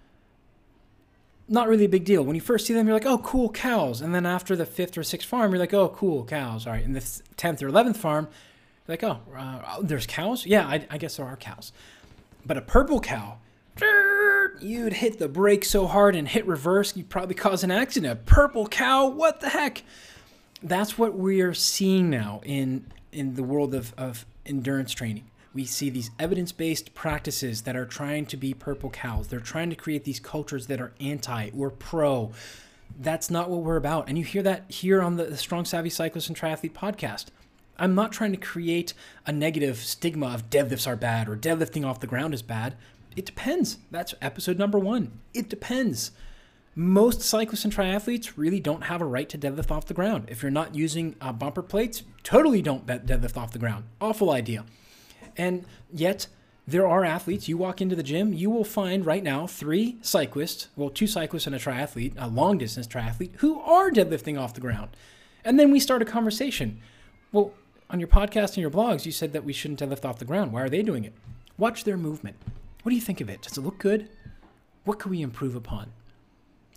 Not 1.54 1.68
really 1.68 1.86
a 1.86 1.90
big 1.90 2.04
deal. 2.04 2.24
When 2.24 2.34
you 2.34 2.42
first 2.42 2.66
see 2.66 2.74
them, 2.74 2.88
you're 2.88 2.96
like, 2.96 3.06
oh, 3.06 3.20
cool 3.20 3.52
cows. 3.52 4.02
And 4.02 4.16
then 4.16 4.26
after 4.26 4.56
the 4.56 4.66
fifth 4.66 4.98
or 4.98 5.04
sixth 5.04 5.30
farm, 5.30 5.52
you're 5.52 5.60
like, 5.60 5.72
oh, 5.72 5.90
cool 5.90 6.26
cows. 6.26 6.66
All 6.66 6.74
right. 6.74 6.84
And 6.84 6.96
the 6.96 7.00
10th 7.00 7.62
or 7.62 7.70
11th 7.70 7.96
farm, 7.96 8.28
like, 8.88 9.04
oh, 9.04 9.20
uh, 9.38 9.62
oh, 9.68 9.84
there's 9.84 10.08
cows? 10.08 10.48
Yeah, 10.48 10.66
I, 10.66 10.88
I 10.90 10.98
guess 10.98 11.18
there 11.18 11.28
are 11.28 11.36
cows. 11.36 11.72
But 12.44 12.58
a 12.58 12.62
purple 12.62 13.00
cow, 13.00 13.38
you'd 14.60 14.94
hit 14.94 15.20
the 15.20 15.30
brake 15.30 15.64
so 15.64 15.86
hard 15.86 16.16
and 16.16 16.28
hit 16.28 16.48
reverse, 16.48 16.98
you'd 16.98 17.10
probably 17.10 17.36
cause 17.36 17.64
an 17.64 17.70
accident. 17.70 18.12
A 18.12 18.16
purple 18.16 18.66
cow, 18.66 19.06
what 19.06 19.40
the 19.40 19.50
heck? 19.50 19.84
That's 20.64 20.98
what 20.98 21.16
we 21.16 21.42
are 21.42 21.54
seeing 21.54 22.10
now 22.10 22.42
in 22.44 22.88
in 23.12 23.36
the 23.36 23.44
world 23.44 23.76
of, 23.76 23.94
of 23.96 24.26
endurance 24.44 24.92
training. 24.92 25.26
We 25.54 25.66
see 25.66 25.90
these 25.90 26.10
evidence 26.18 26.52
based 26.52 26.94
practices 26.96 27.62
that 27.62 27.76
are 27.76 27.86
trying 27.86 28.26
to 28.28 28.38
be 28.38 28.54
purple 28.54 28.90
cows. 28.90 29.28
They're 29.28 29.40
trying 29.40 29.70
to 29.70 29.76
create 29.76 30.04
these 30.04 30.20
cultures 30.20 30.68
that 30.68 30.82
are 30.82 30.94
anti 31.00 31.52
or 31.56 31.70
pro. 31.70 32.32
That's 33.00 33.30
not 33.30 33.50
what 33.50 33.62
we're 33.62 33.78
about. 33.78 34.10
And 34.10 34.18
you 34.18 34.24
hear 34.24 34.44
that 34.44 34.70
here 34.70 35.02
on 35.02 35.18
the, 35.18 35.38
Strong 35.38 35.66
Savvy 35.66 35.90
Cyclist 35.90 36.28
and 36.28 36.38
Triathlete 36.38 36.74
podcast. 36.74 37.26
I'm 37.78 37.96
not 37.96 38.12
trying 38.12 38.32
to 38.32 38.38
create 38.38 38.94
a 39.26 39.32
negative 39.32 39.78
stigma 39.78 40.28
of 40.28 40.50
deadlifts 40.50 40.88
are 40.88 40.96
bad 40.96 41.28
or 41.28 41.36
deadlifting 41.36 41.86
off 41.86 42.00
the 42.00 42.08
ground 42.08 42.34
is 42.34 42.42
bad. 42.44 42.76
It 43.16 43.26
depends. 43.26 43.78
That's 43.92 44.14
episode 44.22 44.58
number 44.58 44.80
one. 44.80 45.20
It 45.34 45.50
depends. 45.50 46.12
Most 46.76 47.22
cyclists 47.22 47.66
and 47.66 47.74
triathletes 47.74 48.34
really 48.36 48.60
don't 48.60 48.86
have 48.86 49.02
a 49.02 49.06
right 49.06 49.30
to 49.30 49.38
deadlift 49.38 49.70
off 49.70 49.86
the 49.86 49.94
ground. 49.94 50.26
If 50.30 50.42
you're 50.42 50.52
not 50.52 50.74
using 50.74 51.16
uh, 51.22 51.32
bumper 51.32 51.62
plates, 51.62 52.02
totally 52.24 52.64
don't 52.64 52.88
deadlift 52.88 53.38
off 53.38 53.52
the 53.52 53.60
ground. 53.60 53.86
Awful 54.02 54.32
idea. 54.32 54.66
And 55.38 55.66
yet, 55.92 56.28
there 56.68 56.88
are 56.88 57.04
athletes. 57.04 57.48
You 57.48 57.58
walk 57.58 57.82
into 57.82 57.96
the 57.96 58.04
gym, 58.04 58.34
you 58.34 58.50
will 58.50 58.64
find 58.64 59.06
right 59.06 59.24
now 59.24 59.48
three 59.48 59.98
cyclists, 60.02 60.70
well, 60.76 60.90
two 60.90 61.08
cyclists 61.08 61.48
and 61.48 61.56
a 61.56 61.60
triathlete, 61.60 62.14
a 62.18 62.28
long 62.28 62.58
distance 62.58 62.88
triathlete, 62.88 63.36
who 63.38 63.60
are 63.60 63.92
deadlifting 63.92 64.40
off 64.40 64.54
the 64.54 64.62
ground. 64.62 64.96
And 65.44 65.60
then 65.60 65.72
we 65.72 65.80
start 65.80 66.02
a 66.02 66.06
conversation. 66.06 66.80
Well, 67.32 67.54
on 67.90 68.00
your 68.00 68.08
podcast 68.08 68.50
and 68.50 68.58
your 68.58 68.72
blogs, 68.72 69.06
you 69.06 69.12
said 69.12 69.34
that 69.34 69.44
we 69.44 69.54
shouldn't 69.54 69.82
deadlift 69.82 70.06
off 70.06 70.20
the 70.20 70.26
ground. 70.26 70.54
Why 70.54 70.62
are 70.62 70.70
they 70.70 70.84
doing 70.84 71.04
it? 71.04 71.14
Watch 71.58 71.84
their 71.84 71.98
movement. 71.98 72.38
What 72.82 72.90
do 72.92 72.96
you 72.96 73.02
think 73.02 73.22
of 73.22 73.30
it? 73.30 73.42
Does 73.42 73.58
it 73.58 73.62
look 73.62 73.78
good? 73.78 74.10
What 74.86 75.00
can 75.00 75.12
we 75.12 75.22
improve 75.22 75.56
upon? 75.56 75.92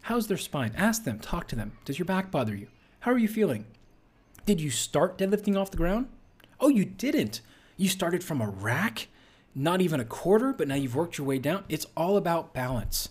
How's 0.03 0.27
their 0.27 0.37
spine? 0.37 0.73
Ask 0.77 1.05
them, 1.05 1.19
talk 1.19 1.49
to 1.49 1.57
them. 1.57 1.73
Does 1.85 1.99
your 1.99 2.07
back 2.07 2.31
bother 2.31 2.55
you? 2.55 2.69
How 3.01 3.13
are 3.13 3.19
you 3.19 3.29
feeling? 3.29 3.67
Did 4.45 4.61
you 4.61 4.71
start 4.71 5.19
deadlifting 5.19 5.57
off 5.59 5.71
the 5.71 5.77
ground? 5.77 6.09
Oh, 6.61 6.69
you 6.69 6.85
didn't. 6.85 7.41
You 7.77 7.89
started 7.89 8.25
from 8.25 8.41
a 8.41 8.49
rack, 8.49 9.09
not 9.55 9.81
even 9.81 10.01
a 10.01 10.05
quarter, 10.05 10.53
but 10.53 10.69
now 10.69 10.75
you've 10.75 10.97
worked 10.97 11.19
your 11.19 11.27
way 11.27 11.39
down. 11.39 11.65
It's 11.69 11.87
all 11.97 12.17
about 12.17 12.55
balance. 12.55 13.11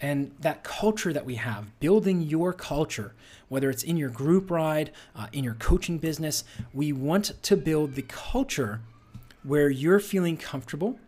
And 0.00 0.32
that 0.40 0.62
culture 0.62 1.12
that 1.12 1.24
we 1.24 1.36
have, 1.36 1.78
building 1.80 2.20
your 2.20 2.52
culture, 2.52 3.14
whether 3.48 3.70
it's 3.70 3.82
in 3.82 3.96
your 3.96 4.10
group 4.10 4.50
ride, 4.50 4.90
uh, 5.16 5.28
in 5.32 5.44
your 5.44 5.54
coaching 5.54 5.98
business, 5.98 6.44
we 6.74 6.92
want 6.92 7.32
to 7.42 7.56
build 7.56 7.94
the 7.94 8.02
culture 8.02 8.80
where 9.42 9.70
you're 9.70 10.00
feeling 10.00 10.36
comfortable, 10.36 10.98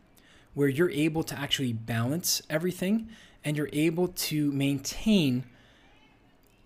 where 0.55 0.69
you're 0.69 0.91
able 0.91 1.23
to 1.25 1.39
actually 1.39 1.73
balance 1.73 2.41
everything, 2.49 3.09
and 3.45 3.57
you're 3.57 3.69
able 3.73 4.09
to 4.09 4.51
maintain 4.53 5.45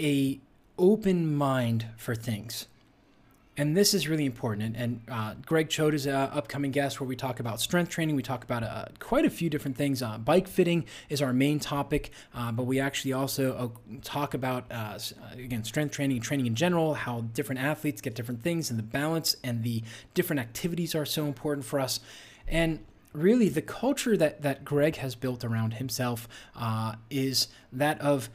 a 0.00 0.38
open 0.78 1.34
mind 1.34 1.86
for 1.96 2.14
things 2.14 2.66
and 3.60 3.76
this 3.76 3.92
is 3.92 4.08
really 4.08 4.24
important. 4.24 4.62
And, 4.62 4.76
and 4.76 5.00
uh, 5.10 5.34
Greg 5.44 5.68
Choate 5.68 5.92
is 5.92 6.06
an 6.06 6.14
upcoming 6.14 6.70
guest 6.70 6.98
where 6.98 7.06
we 7.06 7.14
talk 7.14 7.40
about 7.40 7.60
strength 7.60 7.90
training. 7.90 8.16
We 8.16 8.22
talk 8.22 8.42
about 8.42 8.62
uh, 8.62 8.86
quite 9.00 9.26
a 9.26 9.30
few 9.30 9.50
different 9.50 9.76
things. 9.76 10.00
Uh, 10.00 10.16
bike 10.16 10.48
fitting 10.48 10.86
is 11.10 11.20
our 11.20 11.34
main 11.34 11.60
topic, 11.60 12.10
uh, 12.34 12.52
but 12.52 12.62
we 12.62 12.80
actually 12.80 13.12
also 13.12 13.52
uh, 13.54 13.98
talk 14.02 14.32
about, 14.32 14.64
uh, 14.70 14.98
again, 15.34 15.62
strength 15.62 15.92
training 15.92 16.22
training 16.22 16.46
in 16.46 16.54
general, 16.54 16.94
how 16.94 17.20
different 17.34 17.60
athletes 17.60 18.00
get 18.00 18.14
different 18.14 18.42
things, 18.42 18.70
and 18.70 18.78
the 18.78 18.82
balance 18.82 19.36
and 19.44 19.62
the 19.62 19.82
different 20.14 20.40
activities 20.40 20.94
are 20.94 21.04
so 21.04 21.26
important 21.26 21.66
for 21.66 21.78
us. 21.78 22.00
And 22.48 22.78
really, 23.12 23.50
the 23.50 23.60
culture 23.60 24.16
that, 24.16 24.40
that 24.40 24.64
Greg 24.64 24.96
has 24.96 25.14
built 25.14 25.44
around 25.44 25.74
himself 25.74 26.26
is 27.10 27.48
that 27.74 28.00
of 28.00 28.30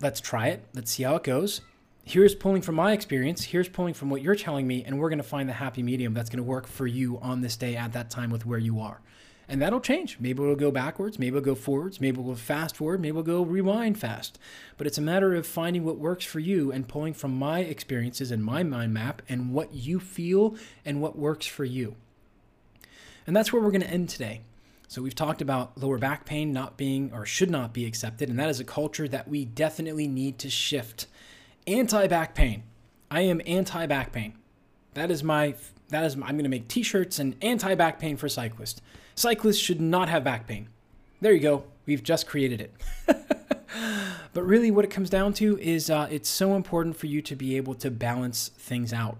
let's 0.00 0.20
try 0.20 0.46
it, 0.46 0.62
let's 0.72 0.92
see 0.92 1.02
how 1.02 1.16
it 1.16 1.24
goes 1.24 1.62
here's 2.08 2.34
pulling 2.34 2.62
from 2.62 2.74
my 2.74 2.92
experience, 2.92 3.44
here's 3.44 3.68
pulling 3.68 3.92
from 3.92 4.08
what 4.08 4.22
you're 4.22 4.34
telling 4.34 4.66
me, 4.66 4.82
and 4.82 4.98
we're 4.98 5.10
going 5.10 5.18
to 5.18 5.22
find 5.22 5.46
the 5.46 5.52
happy 5.52 5.82
medium 5.82 6.14
that's 6.14 6.30
going 6.30 6.38
to 6.38 6.42
work 6.42 6.66
for 6.66 6.86
you 6.86 7.18
on 7.18 7.42
this 7.42 7.54
day 7.54 7.76
at 7.76 7.92
that 7.92 8.08
time 8.08 8.30
with 8.30 8.46
where 8.46 8.58
you 8.58 8.80
are. 8.80 9.02
And 9.46 9.60
that'll 9.60 9.80
change. 9.80 10.16
Maybe 10.18 10.42
it'll 10.42 10.56
go 10.56 10.70
backwards, 10.70 11.18
maybe 11.18 11.36
it'll 11.36 11.44
go 11.44 11.54
forwards, 11.54 12.00
maybe 12.00 12.18
it'll 12.18 12.34
fast 12.34 12.76
forward, 12.76 13.02
maybe 13.02 13.10
it'll 13.10 13.22
go 13.22 13.42
rewind 13.42 13.98
fast. 13.98 14.38
But 14.78 14.86
it's 14.86 14.96
a 14.96 15.02
matter 15.02 15.34
of 15.34 15.46
finding 15.46 15.84
what 15.84 15.98
works 15.98 16.24
for 16.24 16.40
you 16.40 16.72
and 16.72 16.88
pulling 16.88 17.12
from 17.12 17.38
my 17.38 17.60
experiences 17.60 18.30
and 18.30 18.42
my 18.42 18.62
mind 18.62 18.94
map 18.94 19.20
and 19.28 19.52
what 19.52 19.74
you 19.74 20.00
feel 20.00 20.56
and 20.86 21.02
what 21.02 21.18
works 21.18 21.46
for 21.46 21.66
you. 21.66 21.94
And 23.26 23.36
that's 23.36 23.52
where 23.52 23.60
we're 23.60 23.70
going 23.70 23.82
to 23.82 23.90
end 23.90 24.08
today. 24.08 24.40
So 24.86 25.02
we've 25.02 25.14
talked 25.14 25.42
about 25.42 25.76
lower 25.76 25.98
back 25.98 26.24
pain 26.24 26.54
not 26.54 26.78
being 26.78 27.10
or 27.12 27.26
should 27.26 27.50
not 27.50 27.74
be 27.74 27.84
accepted, 27.84 28.30
and 28.30 28.38
that 28.38 28.48
is 28.48 28.60
a 28.60 28.64
culture 28.64 29.06
that 29.08 29.28
we 29.28 29.44
definitely 29.44 30.08
need 30.08 30.38
to 30.38 30.48
shift 30.48 31.06
anti 31.68 32.06
back 32.06 32.34
pain. 32.34 32.62
I 33.10 33.20
am 33.22 33.40
anti 33.46 33.86
back 33.86 34.12
pain. 34.12 34.34
That 34.94 35.10
is 35.10 35.22
my 35.22 35.54
that 35.90 36.04
is 36.04 36.14
I'm 36.14 36.20
going 36.20 36.42
to 36.42 36.48
make 36.48 36.68
t-shirts 36.68 37.18
and 37.18 37.36
anti 37.42 37.74
back 37.74 37.98
pain 37.98 38.16
for 38.16 38.28
cyclists. 38.28 38.80
Cyclists 39.14 39.58
should 39.58 39.80
not 39.80 40.08
have 40.08 40.24
back 40.24 40.46
pain. 40.46 40.68
There 41.20 41.32
you 41.32 41.40
go. 41.40 41.64
We've 41.86 42.02
just 42.02 42.26
created 42.26 42.60
it. 42.60 42.74
but 44.32 44.42
really, 44.42 44.70
what 44.70 44.84
it 44.84 44.90
comes 44.90 45.10
down 45.10 45.32
to 45.34 45.58
is 45.58 45.90
uh, 45.90 46.06
it's 46.10 46.28
so 46.28 46.54
important 46.54 46.96
for 46.96 47.06
you 47.06 47.22
to 47.22 47.34
be 47.34 47.56
able 47.56 47.74
to 47.76 47.90
balance 47.90 48.48
things 48.56 48.92
out. 48.92 49.18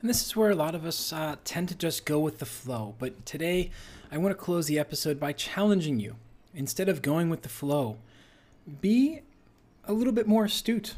And 0.00 0.10
this 0.10 0.24
is 0.24 0.36
where 0.36 0.50
a 0.50 0.54
lot 0.54 0.74
of 0.74 0.84
us 0.84 1.12
uh, 1.12 1.36
tend 1.44 1.68
to 1.70 1.74
just 1.74 2.04
go 2.04 2.20
with 2.20 2.38
the 2.38 2.44
flow. 2.44 2.94
But 2.98 3.24
today, 3.24 3.70
I 4.12 4.18
want 4.18 4.36
to 4.36 4.42
close 4.42 4.66
the 4.66 4.78
episode 4.78 5.18
by 5.18 5.32
challenging 5.32 5.98
you. 5.98 6.16
Instead 6.54 6.88
of 6.88 7.02
going 7.02 7.30
with 7.30 7.42
the 7.42 7.48
flow, 7.48 7.96
be 8.80 9.20
a 9.84 9.92
little 9.92 10.12
bit 10.12 10.26
more 10.26 10.44
astute 10.44 10.94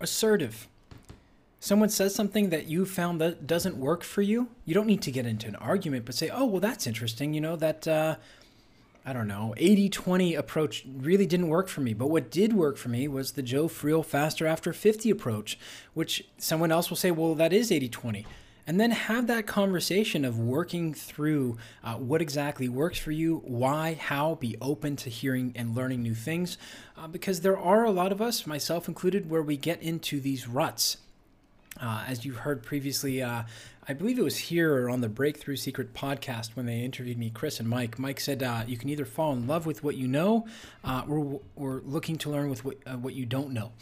assertive. 0.00 0.68
Someone 1.58 1.90
says 1.90 2.14
something 2.14 2.50
that 2.50 2.66
you 2.66 2.86
found 2.86 3.20
that 3.20 3.46
doesn't 3.46 3.76
work 3.76 4.02
for 4.02 4.22
you, 4.22 4.48
you 4.64 4.74
don't 4.74 4.86
need 4.86 5.02
to 5.02 5.10
get 5.10 5.26
into 5.26 5.46
an 5.46 5.56
argument, 5.56 6.06
but 6.06 6.14
say, 6.14 6.30
oh, 6.30 6.46
well, 6.46 6.60
that's 6.60 6.86
interesting. 6.86 7.34
You 7.34 7.42
know, 7.42 7.56
that, 7.56 7.86
uh, 7.86 8.16
I 9.04 9.12
don't 9.12 9.28
know, 9.28 9.54
80 9.58 9.90
20 9.90 10.34
approach 10.34 10.86
really 10.96 11.26
didn't 11.26 11.48
work 11.48 11.68
for 11.68 11.82
me. 11.82 11.92
But 11.92 12.08
what 12.08 12.30
did 12.30 12.54
work 12.54 12.78
for 12.78 12.88
me 12.88 13.08
was 13.08 13.32
the 13.32 13.42
Joe 13.42 13.68
Friel 13.68 14.04
faster 14.04 14.46
after 14.46 14.72
50 14.72 15.10
approach, 15.10 15.58
which 15.92 16.24
someone 16.38 16.72
else 16.72 16.88
will 16.88 16.96
say, 16.96 17.10
well, 17.10 17.34
that 17.34 17.52
is 17.52 17.70
80 17.70 17.88
20 17.90 18.26
and 18.66 18.80
then 18.80 18.90
have 18.90 19.26
that 19.26 19.46
conversation 19.46 20.24
of 20.24 20.38
working 20.38 20.94
through 20.94 21.56
uh, 21.82 21.94
what 21.94 22.22
exactly 22.22 22.68
works 22.68 22.98
for 22.98 23.10
you, 23.10 23.42
why, 23.44 23.94
how, 23.94 24.34
be 24.36 24.56
open 24.60 24.96
to 24.96 25.10
hearing 25.10 25.52
and 25.56 25.74
learning 25.74 26.02
new 26.02 26.14
things. 26.14 26.58
Uh, 26.96 27.08
because 27.08 27.40
there 27.40 27.58
are 27.58 27.84
a 27.84 27.90
lot 27.90 28.12
of 28.12 28.20
us, 28.20 28.46
myself 28.46 28.88
included, 28.88 29.28
where 29.30 29.42
we 29.42 29.56
get 29.56 29.82
into 29.82 30.20
these 30.20 30.46
ruts. 30.46 30.98
Uh, 31.80 32.04
as 32.06 32.24
you 32.24 32.32
heard 32.32 32.62
previously, 32.62 33.22
uh, 33.22 33.42
I 33.88 33.92
believe 33.94 34.18
it 34.18 34.22
was 34.22 34.36
here 34.36 34.84
or 34.84 34.90
on 34.90 35.00
the 35.00 35.08
Breakthrough 35.08 35.56
Secret 35.56 35.94
podcast 35.94 36.50
when 36.54 36.66
they 36.66 36.80
interviewed 36.80 37.16
me, 37.16 37.30
Chris 37.30 37.58
and 37.58 37.68
Mike. 37.68 37.98
Mike 37.98 38.20
said 38.20 38.42
uh, 38.42 38.64
you 38.66 38.76
can 38.76 38.88
either 38.90 39.04
fall 39.04 39.32
in 39.32 39.46
love 39.46 39.66
with 39.66 39.82
what 39.82 39.96
you 39.96 40.06
know 40.06 40.46
uh, 40.84 41.02
or, 41.08 41.40
or 41.56 41.82
looking 41.84 42.18
to 42.18 42.30
learn 42.30 42.50
with 42.50 42.64
what, 42.64 42.76
what 42.98 43.14
you 43.14 43.24
don't 43.24 43.52
know 43.52 43.72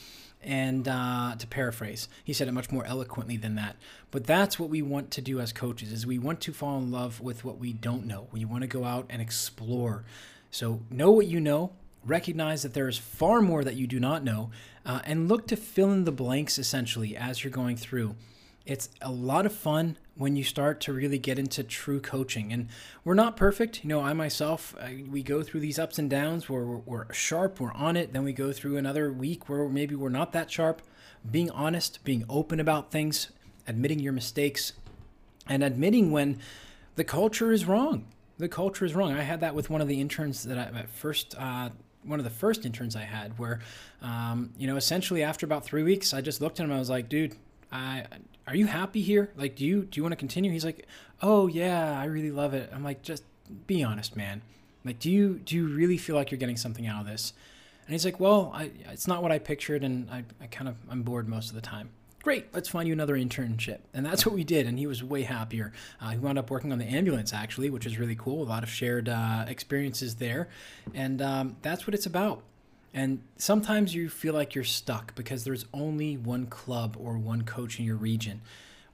and 0.48 0.88
uh, 0.88 1.36
to 1.38 1.46
paraphrase 1.46 2.08
he 2.24 2.32
said 2.32 2.48
it 2.48 2.52
much 2.52 2.72
more 2.72 2.86
eloquently 2.86 3.36
than 3.36 3.54
that. 3.54 3.76
But 4.10 4.26
that's 4.26 4.58
what 4.58 4.70
we 4.70 4.80
want 4.80 5.10
to 5.12 5.20
do 5.20 5.38
as 5.38 5.52
coaches 5.52 5.92
is 5.92 6.06
we 6.06 6.18
want 6.18 6.40
to 6.40 6.52
fall 6.52 6.78
in 6.78 6.90
love 6.90 7.20
with 7.20 7.44
what 7.44 7.58
we 7.58 7.74
don't 7.74 8.06
know. 8.06 8.28
We 8.32 8.46
want 8.46 8.62
to 8.62 8.66
go 8.66 8.84
out 8.84 9.06
and 9.10 9.20
explore. 9.20 10.04
So 10.50 10.80
know 10.90 11.10
what 11.10 11.26
you 11.26 11.38
know 11.38 11.72
recognize 12.04 12.62
that 12.62 12.72
there 12.72 12.88
is 12.88 12.96
far 12.96 13.42
more 13.42 13.62
that 13.62 13.76
you 13.76 13.86
do 13.86 14.00
not 14.00 14.24
know 14.24 14.50
uh, 14.86 15.00
and 15.04 15.28
look 15.28 15.46
to 15.48 15.56
fill 15.56 15.92
in 15.92 16.04
the 16.04 16.12
blanks 16.12 16.58
essentially 16.58 17.14
as 17.14 17.44
you're 17.44 17.50
going 17.50 17.76
through. 17.76 18.16
It's 18.64 18.88
a 19.02 19.10
lot 19.12 19.44
of 19.44 19.52
fun 19.52 19.98
when 20.18 20.34
you 20.34 20.42
start 20.42 20.80
to 20.80 20.92
really 20.92 21.18
get 21.18 21.38
into 21.38 21.62
true 21.62 22.00
coaching. 22.00 22.52
And 22.52 22.68
we're 23.04 23.14
not 23.14 23.36
perfect. 23.36 23.84
You 23.84 23.88
know, 23.88 24.00
I 24.00 24.12
myself, 24.12 24.74
I, 24.80 25.04
we 25.08 25.22
go 25.22 25.44
through 25.44 25.60
these 25.60 25.78
ups 25.78 25.98
and 25.98 26.10
downs 26.10 26.48
where 26.48 26.64
we're, 26.64 26.82
we're, 26.84 27.12
sharp, 27.14 27.60
we're 27.60 27.72
on 27.72 27.96
it. 27.96 28.12
Then 28.12 28.24
we 28.24 28.32
go 28.32 28.52
through 28.52 28.76
another 28.76 29.12
week 29.12 29.48
where 29.48 29.68
maybe 29.68 29.94
we're 29.94 30.08
not 30.08 30.32
that 30.32 30.50
sharp. 30.50 30.82
being 31.28 31.50
honest, 31.50 32.02
being 32.04 32.24
open 32.28 32.60
about 32.60 32.90
things, 32.90 33.30
admitting 33.66 34.00
your 34.00 34.12
mistakes, 34.12 34.72
and 35.46 35.62
admitting 35.62 36.10
when 36.10 36.38
the 36.96 37.04
culture 37.04 37.52
is 37.52 37.64
wrong. 37.64 38.06
The 38.38 38.48
culture 38.48 38.84
is 38.84 38.94
wrong. 38.94 39.12
I 39.12 39.22
had 39.22 39.40
that 39.40 39.54
with 39.54 39.70
one 39.70 39.80
of 39.80 39.88
the 39.88 40.00
interns 40.00 40.42
that 40.44 40.58
I 40.58 40.78
at 40.78 40.88
first. 40.90 41.34
Uh, 41.38 41.70
one 42.04 42.20
of 42.20 42.24
the 42.24 42.30
first 42.30 42.64
interns 42.64 42.96
I 42.96 43.02
had, 43.02 43.38
where, 43.38 43.60
um, 44.00 44.50
you 44.56 44.66
know, 44.66 44.76
essentially 44.76 45.22
after 45.22 45.44
about 45.44 45.64
three 45.64 45.82
weeks, 45.82 46.14
I 46.14 46.20
just 46.20 46.40
looked 46.40 46.60
at 46.60 46.64
him. 46.64 46.72
I 46.72 46.78
was 46.78 46.88
like, 46.88 47.08
"Dude, 47.08 47.34
I, 47.70 48.06
are 48.46 48.56
you 48.56 48.66
happy 48.66 49.02
here? 49.02 49.30
Like, 49.36 49.56
do 49.56 49.64
you 49.64 49.84
do 49.84 49.98
you 49.98 50.02
want 50.02 50.12
to 50.12 50.16
continue?" 50.16 50.50
He's 50.50 50.64
like, 50.64 50.86
"Oh 51.22 51.46
yeah, 51.46 51.98
I 51.98 52.06
really 52.06 52.30
love 52.30 52.54
it." 52.54 52.70
I'm 52.72 52.84
like, 52.84 53.02
"Just 53.02 53.24
be 53.66 53.82
honest, 53.82 54.16
man. 54.16 54.42
Like, 54.84 54.98
do 54.98 55.10
you 55.10 55.38
do 55.38 55.56
you 55.56 55.66
really 55.68 55.98
feel 55.98 56.16
like 56.16 56.30
you're 56.30 56.38
getting 56.38 56.56
something 56.56 56.86
out 56.86 57.02
of 57.02 57.06
this?" 57.06 57.32
And 57.86 57.92
he's 57.92 58.04
like, 58.04 58.20
"Well, 58.20 58.50
I, 58.54 58.70
it's 58.90 59.06
not 59.06 59.22
what 59.22 59.32
I 59.32 59.38
pictured, 59.38 59.84
and 59.84 60.10
I, 60.10 60.24
I 60.40 60.46
kind 60.46 60.68
of 60.68 60.76
I'm 60.90 61.02
bored 61.02 61.28
most 61.28 61.48
of 61.50 61.54
the 61.54 61.60
time." 61.60 61.90
Great, 62.22 62.52
let's 62.52 62.68
find 62.68 62.88
you 62.88 62.92
another 62.92 63.16
internship. 63.16 63.78
And 63.94 64.04
that's 64.04 64.26
what 64.26 64.34
we 64.34 64.42
did, 64.42 64.66
and 64.66 64.78
he 64.78 64.86
was 64.86 65.04
way 65.04 65.22
happier. 65.22 65.72
Uh, 66.00 66.10
he 66.10 66.18
wound 66.18 66.36
up 66.36 66.50
working 66.50 66.72
on 66.72 66.78
the 66.78 66.84
ambulance, 66.84 67.32
actually, 67.32 67.70
which 67.70 67.86
is 67.86 67.96
really 67.98 68.16
cool. 68.16 68.42
A 68.42 68.44
lot 68.44 68.64
of 68.64 68.68
shared 68.68 69.08
uh, 69.08 69.44
experiences 69.46 70.16
there. 70.16 70.48
And 70.94 71.22
um, 71.22 71.56
that's 71.62 71.86
what 71.86 71.94
it's 71.94 72.06
about. 72.06 72.42
And 72.94 73.22
sometimes 73.36 73.94
you 73.94 74.08
feel 74.08 74.34
like 74.34 74.54
you're 74.54 74.64
stuck 74.64 75.14
because 75.14 75.44
there's 75.44 75.66
only 75.74 76.16
one 76.16 76.46
club 76.46 76.96
or 76.98 77.18
one 77.18 77.42
coach 77.42 77.78
in 77.78 77.84
your 77.84 77.96
region 77.96 78.40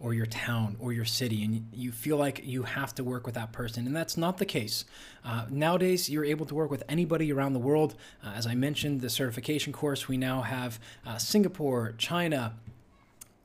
or 0.01 0.13
your 0.13 0.27
town 0.27 0.77
or 0.81 0.93
your 0.93 1.05
city, 1.05 1.43
and 1.45 1.67
you 1.73 1.93
feel 1.93 2.17
like 2.17 2.43
you 2.45 2.65
have 2.65 2.95
to 2.95 3.05
work 3.05 3.25
with 3.25 3.35
that 3.37 3.53
person. 3.53 3.87
And 3.87 3.95
that's 3.95 4.17
not 4.17 4.39
the 4.39 4.45
case. 4.45 4.85
Uh, 5.25 5.47
nowadays, 5.49 6.11
you're 6.11 6.25
able 6.25 6.45
to 6.47 6.55
work 6.55 6.71
with 6.71 6.83
anybody 6.89 7.33
around 7.33 7.53
the 7.53 7.61
world. 7.61 7.95
Uh, 8.23 8.33
as 8.35 8.47
I 8.47 8.55
mentioned, 8.55 9.01
the 9.01 9.09
certification 9.09 9.73
course, 9.73 10.09
we 10.09 10.17
now 10.17 10.43
have 10.43 10.79
uh, 11.07 11.17
Singapore, 11.17 11.95
China, 11.97 12.55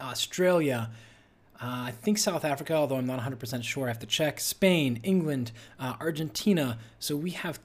Australia. 0.02 0.90
Uh, 1.62 1.88
I 1.88 1.92
think 1.92 2.18
South 2.18 2.44
Africa, 2.44 2.74
although 2.74 2.98
I'm 2.98 3.06
not 3.06 3.20
100% 3.22 3.64
sure. 3.64 3.86
I 3.86 3.90
have 3.90 4.00
to 4.00 4.08
check. 4.08 4.40
Spain, 4.40 5.00
England, 5.04 5.52
uh, 5.80 5.96
Argentina. 6.00 6.78
So 7.00 7.16
we 7.16 7.32
have 7.32 7.60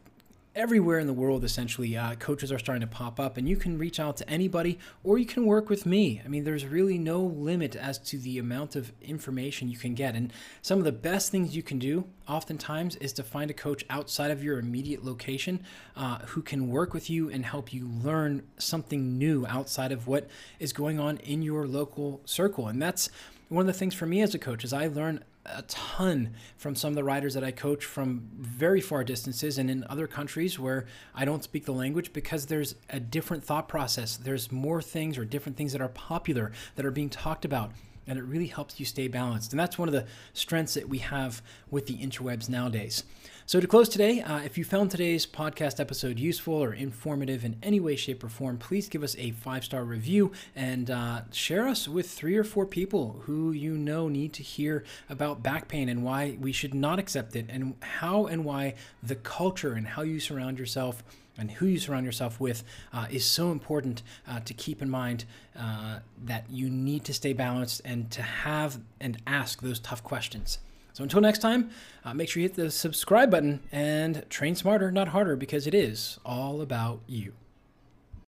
everywhere 0.57 1.01
in 1.01 1.07
the 1.07 1.13
world 1.13 1.43
essentially 1.45 1.97
uh, 1.97 2.15
coaches 2.15 2.53
are 2.53 2.59
starting 2.59 2.81
to 2.81 2.87
pop 2.87 3.19
up 3.19 3.37
and 3.37 3.49
you 3.49 3.57
can 3.57 3.77
reach 3.77 3.99
out 3.99 4.17
to 4.17 4.29
anybody 4.31 4.79
or 5.03 5.19
you 5.19 5.27
can 5.27 5.47
work 5.47 5.69
with 5.69 5.85
me. 5.85 6.23
I 6.25 6.29
mean 6.29 6.45
there's 6.45 6.65
really 6.65 6.97
no 6.97 7.21
limit 7.21 7.75
as 7.75 7.99
to 7.99 8.19
the 8.19 8.39
amount 8.39 8.77
of 8.77 8.93
information 9.03 9.69
you 9.69 9.77
can 9.77 9.95
get 9.95 10.15
and 10.15 10.33
some 10.63 10.79
of 10.79 10.85
the 10.85 10.93
best 10.93 11.31
things 11.31 11.57
you 11.57 11.63
can 11.63 11.79
do 11.79 12.05
oftentimes 12.29 12.95
is 12.97 13.13
to 13.15 13.23
find 13.23 13.51
a 13.51 13.55
coach 13.55 13.85
outside 13.91 14.31
of 14.31 14.45
your 14.45 14.59
immediate 14.59 15.05
location 15.05 15.61
uh, 15.97 16.19
who 16.27 16.41
can 16.41 16.69
work 16.69 16.95
with 16.95 17.11
you 17.11 17.29
and 17.29 17.45
help 17.45 17.73
you 17.73 17.89
learn 17.89 18.43
something 18.57 19.19
new 19.19 19.45
outside 19.47 19.91
of 19.91 20.07
what 20.07 20.29
is 20.61 20.73
going 20.73 21.01
on 21.01 21.17
in 21.19 21.43
your 21.43 21.67
local 21.67 22.21
circle. 22.25 22.69
And 22.69 22.81
that's 22.81 23.11
one 23.49 23.63
of 23.63 23.67
the 23.67 23.79
things 23.79 23.95
for 23.95 24.07
me 24.07 24.23
as 24.23 24.35
a 24.35 24.39
coach 24.39 24.65
is 24.65 24.73
i 24.73 24.87
learn 24.87 25.23
a 25.47 25.63
ton 25.63 26.35
from 26.57 26.75
some 26.75 26.89
of 26.89 26.95
the 26.95 27.05
riders 27.05 27.35
that 27.35 27.45
I 27.45 27.51
coach 27.51 27.85
from 27.85 28.29
very 28.39 28.81
far 28.81 29.05
distances 29.05 29.59
and 29.59 29.71
in 29.71 29.85
other 29.89 30.07
countries 30.07 30.59
where 30.59 30.87
I 31.15 31.25
don't 31.25 31.45
speak 31.45 31.65
the 31.67 31.73
language 31.73 32.13
because 32.13 32.47
there's 32.47 32.75
a 32.91 33.01
different 33.01 33.45
thought 33.45 33.69
process. 33.69 34.17
There's 34.17 34.51
more 34.51 34.81
things 34.81 35.19
or 35.19 35.25
different 35.25 35.59
things 35.59 35.73
that 35.73 35.83
are 35.83 35.89
popular 35.89 36.53
that 36.77 36.87
are 36.87 36.91
being 36.91 37.11
talked 37.11 37.45
about 37.45 37.73
and 38.07 38.19
it 38.19 38.23
really 38.23 38.47
helps 38.47 38.79
you 38.79 38.87
stay 38.87 39.09
balanced. 39.09 39.53
And 39.53 39.61
that's 39.61 39.79
one 39.79 39.89
of 39.89 39.95
the 39.95 40.07
strengths 40.33 40.75
that 40.75 40.89
we 40.89 40.99
have 40.99 41.43
with 41.71 41.87
the 41.87 41.97
interwebs 41.97 42.49
nowadays. 42.49 43.05
So, 43.47 43.61
to 43.61 43.67
close 43.67 43.91
today, 43.91 44.23
uh, 44.23 44.39
if 44.39 44.57
you 44.57 44.65
found 44.65 44.91
today's 44.91 45.27
podcast 45.27 45.79
episode 45.79 46.19
useful 46.19 46.55
or 46.55 46.73
informative 46.73 47.45
in 47.45 47.57
any 47.63 47.79
way, 47.79 47.95
shape, 47.95 48.25
or 48.25 48.31
form, 48.31 48.57
please 48.57 48.89
give 48.89 49.03
us 49.03 49.15
a 49.19 49.33
five 49.33 49.65
star 49.65 49.85
review 49.85 50.33
and 50.57 50.91
uh, 50.91 51.21
share 51.31 51.69
us 51.69 51.87
with 51.87 52.11
three 52.11 52.39
or 52.39 52.45
four 52.45 52.65
people 52.65 53.21
who 53.25 53.53
you 53.53 53.77
know 53.77 54.09
need 54.09 54.33
to 54.33 54.43
hear 54.43 54.83
about 55.11 55.43
back 55.43 55.69
pain 55.69 55.91
and 55.91 56.03
why 56.03 56.39
we 56.41 56.53
should 56.53 56.73
not 56.73 56.99
accept 56.99 57.37
it, 57.37 57.45
and 57.51 57.75
how 57.81 58.25
and 58.25 58.47
why 58.47 58.77
the 59.03 59.15
culture 59.15 59.75
and 59.75 59.89
how 59.89 60.01
you 60.01 60.21
surround 60.21 60.59
yourself 60.59 61.05
and 61.37 61.51
who 61.51 61.67
you 61.67 61.79
surround 61.79 62.07
yourself 62.07 62.41
with 62.41 62.65
uh, 62.95 63.07
is 63.11 63.27
so 63.27 63.53
important 63.53 64.03
uh, 64.27 64.41
to 64.41 64.55
keep 64.55 64.81
in 64.81 64.89
mind 64.89 65.27
uh, 65.55 65.99
that 66.25 66.47
you 66.49 66.71
need 66.71 67.05
to 67.05 67.13
stay 67.13 67.35
balanced 67.35 67.83
and 67.85 68.11
to 68.11 68.23
have 68.23 68.79
and 69.03 69.19
ask 69.27 69.61
those 69.61 69.79
tough 69.81 70.03
questions. 70.03 70.61
So 70.95 71.03
until 71.03 71.21
next 71.21 71.41
time, 71.41 71.69
uh, 72.05 72.15
make 72.15 72.29
sure 72.29 72.41
you 72.41 72.49
hit 72.49 72.57
the 72.57 72.71
subscribe 72.71 73.29
button 73.31 73.61
and 73.73 74.25
train 74.31 74.55
smarter, 74.55 74.93
not 74.93 75.09
harder, 75.09 75.35
because 75.35 75.67
it 75.67 75.75
is 75.75 76.21
all 76.25 76.63
about 76.63 77.01
you. 77.09 77.33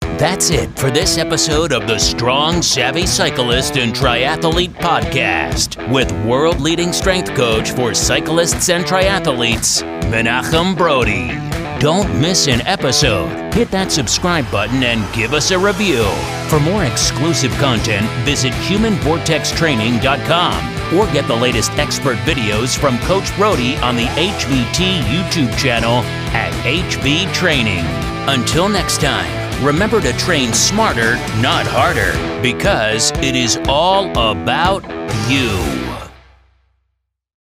That's 0.01 0.49
it 0.49 0.75
for 0.79 0.89
this 0.89 1.19
episode 1.19 1.71
of 1.71 1.85
the 1.85 1.99
Strong, 1.99 2.63
Savvy 2.63 3.05
Cyclist 3.05 3.77
and 3.77 3.93
Triathlete 3.93 4.73
Podcast 4.73 5.77
with 5.93 6.11
world 6.25 6.59
leading 6.59 6.91
strength 6.91 7.35
coach 7.35 7.69
for 7.69 7.93
cyclists 7.93 8.69
and 8.69 8.83
triathletes, 8.83 9.83
Menachem 10.09 10.75
Brodie. 10.75 11.37
Don't 11.79 12.19
miss 12.19 12.47
an 12.47 12.61
episode. 12.61 13.53
Hit 13.53 13.69
that 13.69 13.91
subscribe 13.91 14.49
button 14.49 14.81
and 14.81 15.05
give 15.13 15.33
us 15.33 15.51
a 15.51 15.59
review. 15.59 16.05
For 16.49 16.59
more 16.59 16.85
exclusive 16.85 17.51
content, 17.59 18.07
visit 18.25 18.53
humanvortextraining.com 18.53 20.76
or 20.95 21.05
get 21.11 21.27
the 21.27 21.35
latest 21.35 21.71
expert 21.73 22.17
videos 22.19 22.77
from 22.77 22.97
Coach 22.99 23.35
Brodie 23.35 23.75
on 23.77 23.95
the 23.95 24.05
HVT 24.05 25.01
YouTube 25.01 25.57
channel 25.57 26.03
at 26.33 26.51
HV 26.63 27.33
Training. 27.33 27.85
Until 28.29 28.67
next 28.67 29.01
time, 29.01 29.65
remember 29.65 30.01
to 30.01 30.13
train 30.13 30.53
smarter, 30.53 31.15
not 31.41 31.65
harder, 31.65 32.13
because 32.41 33.11
it 33.23 33.35
is 33.35 33.57
all 33.67 34.09
about 34.11 34.83
you. 35.29 35.86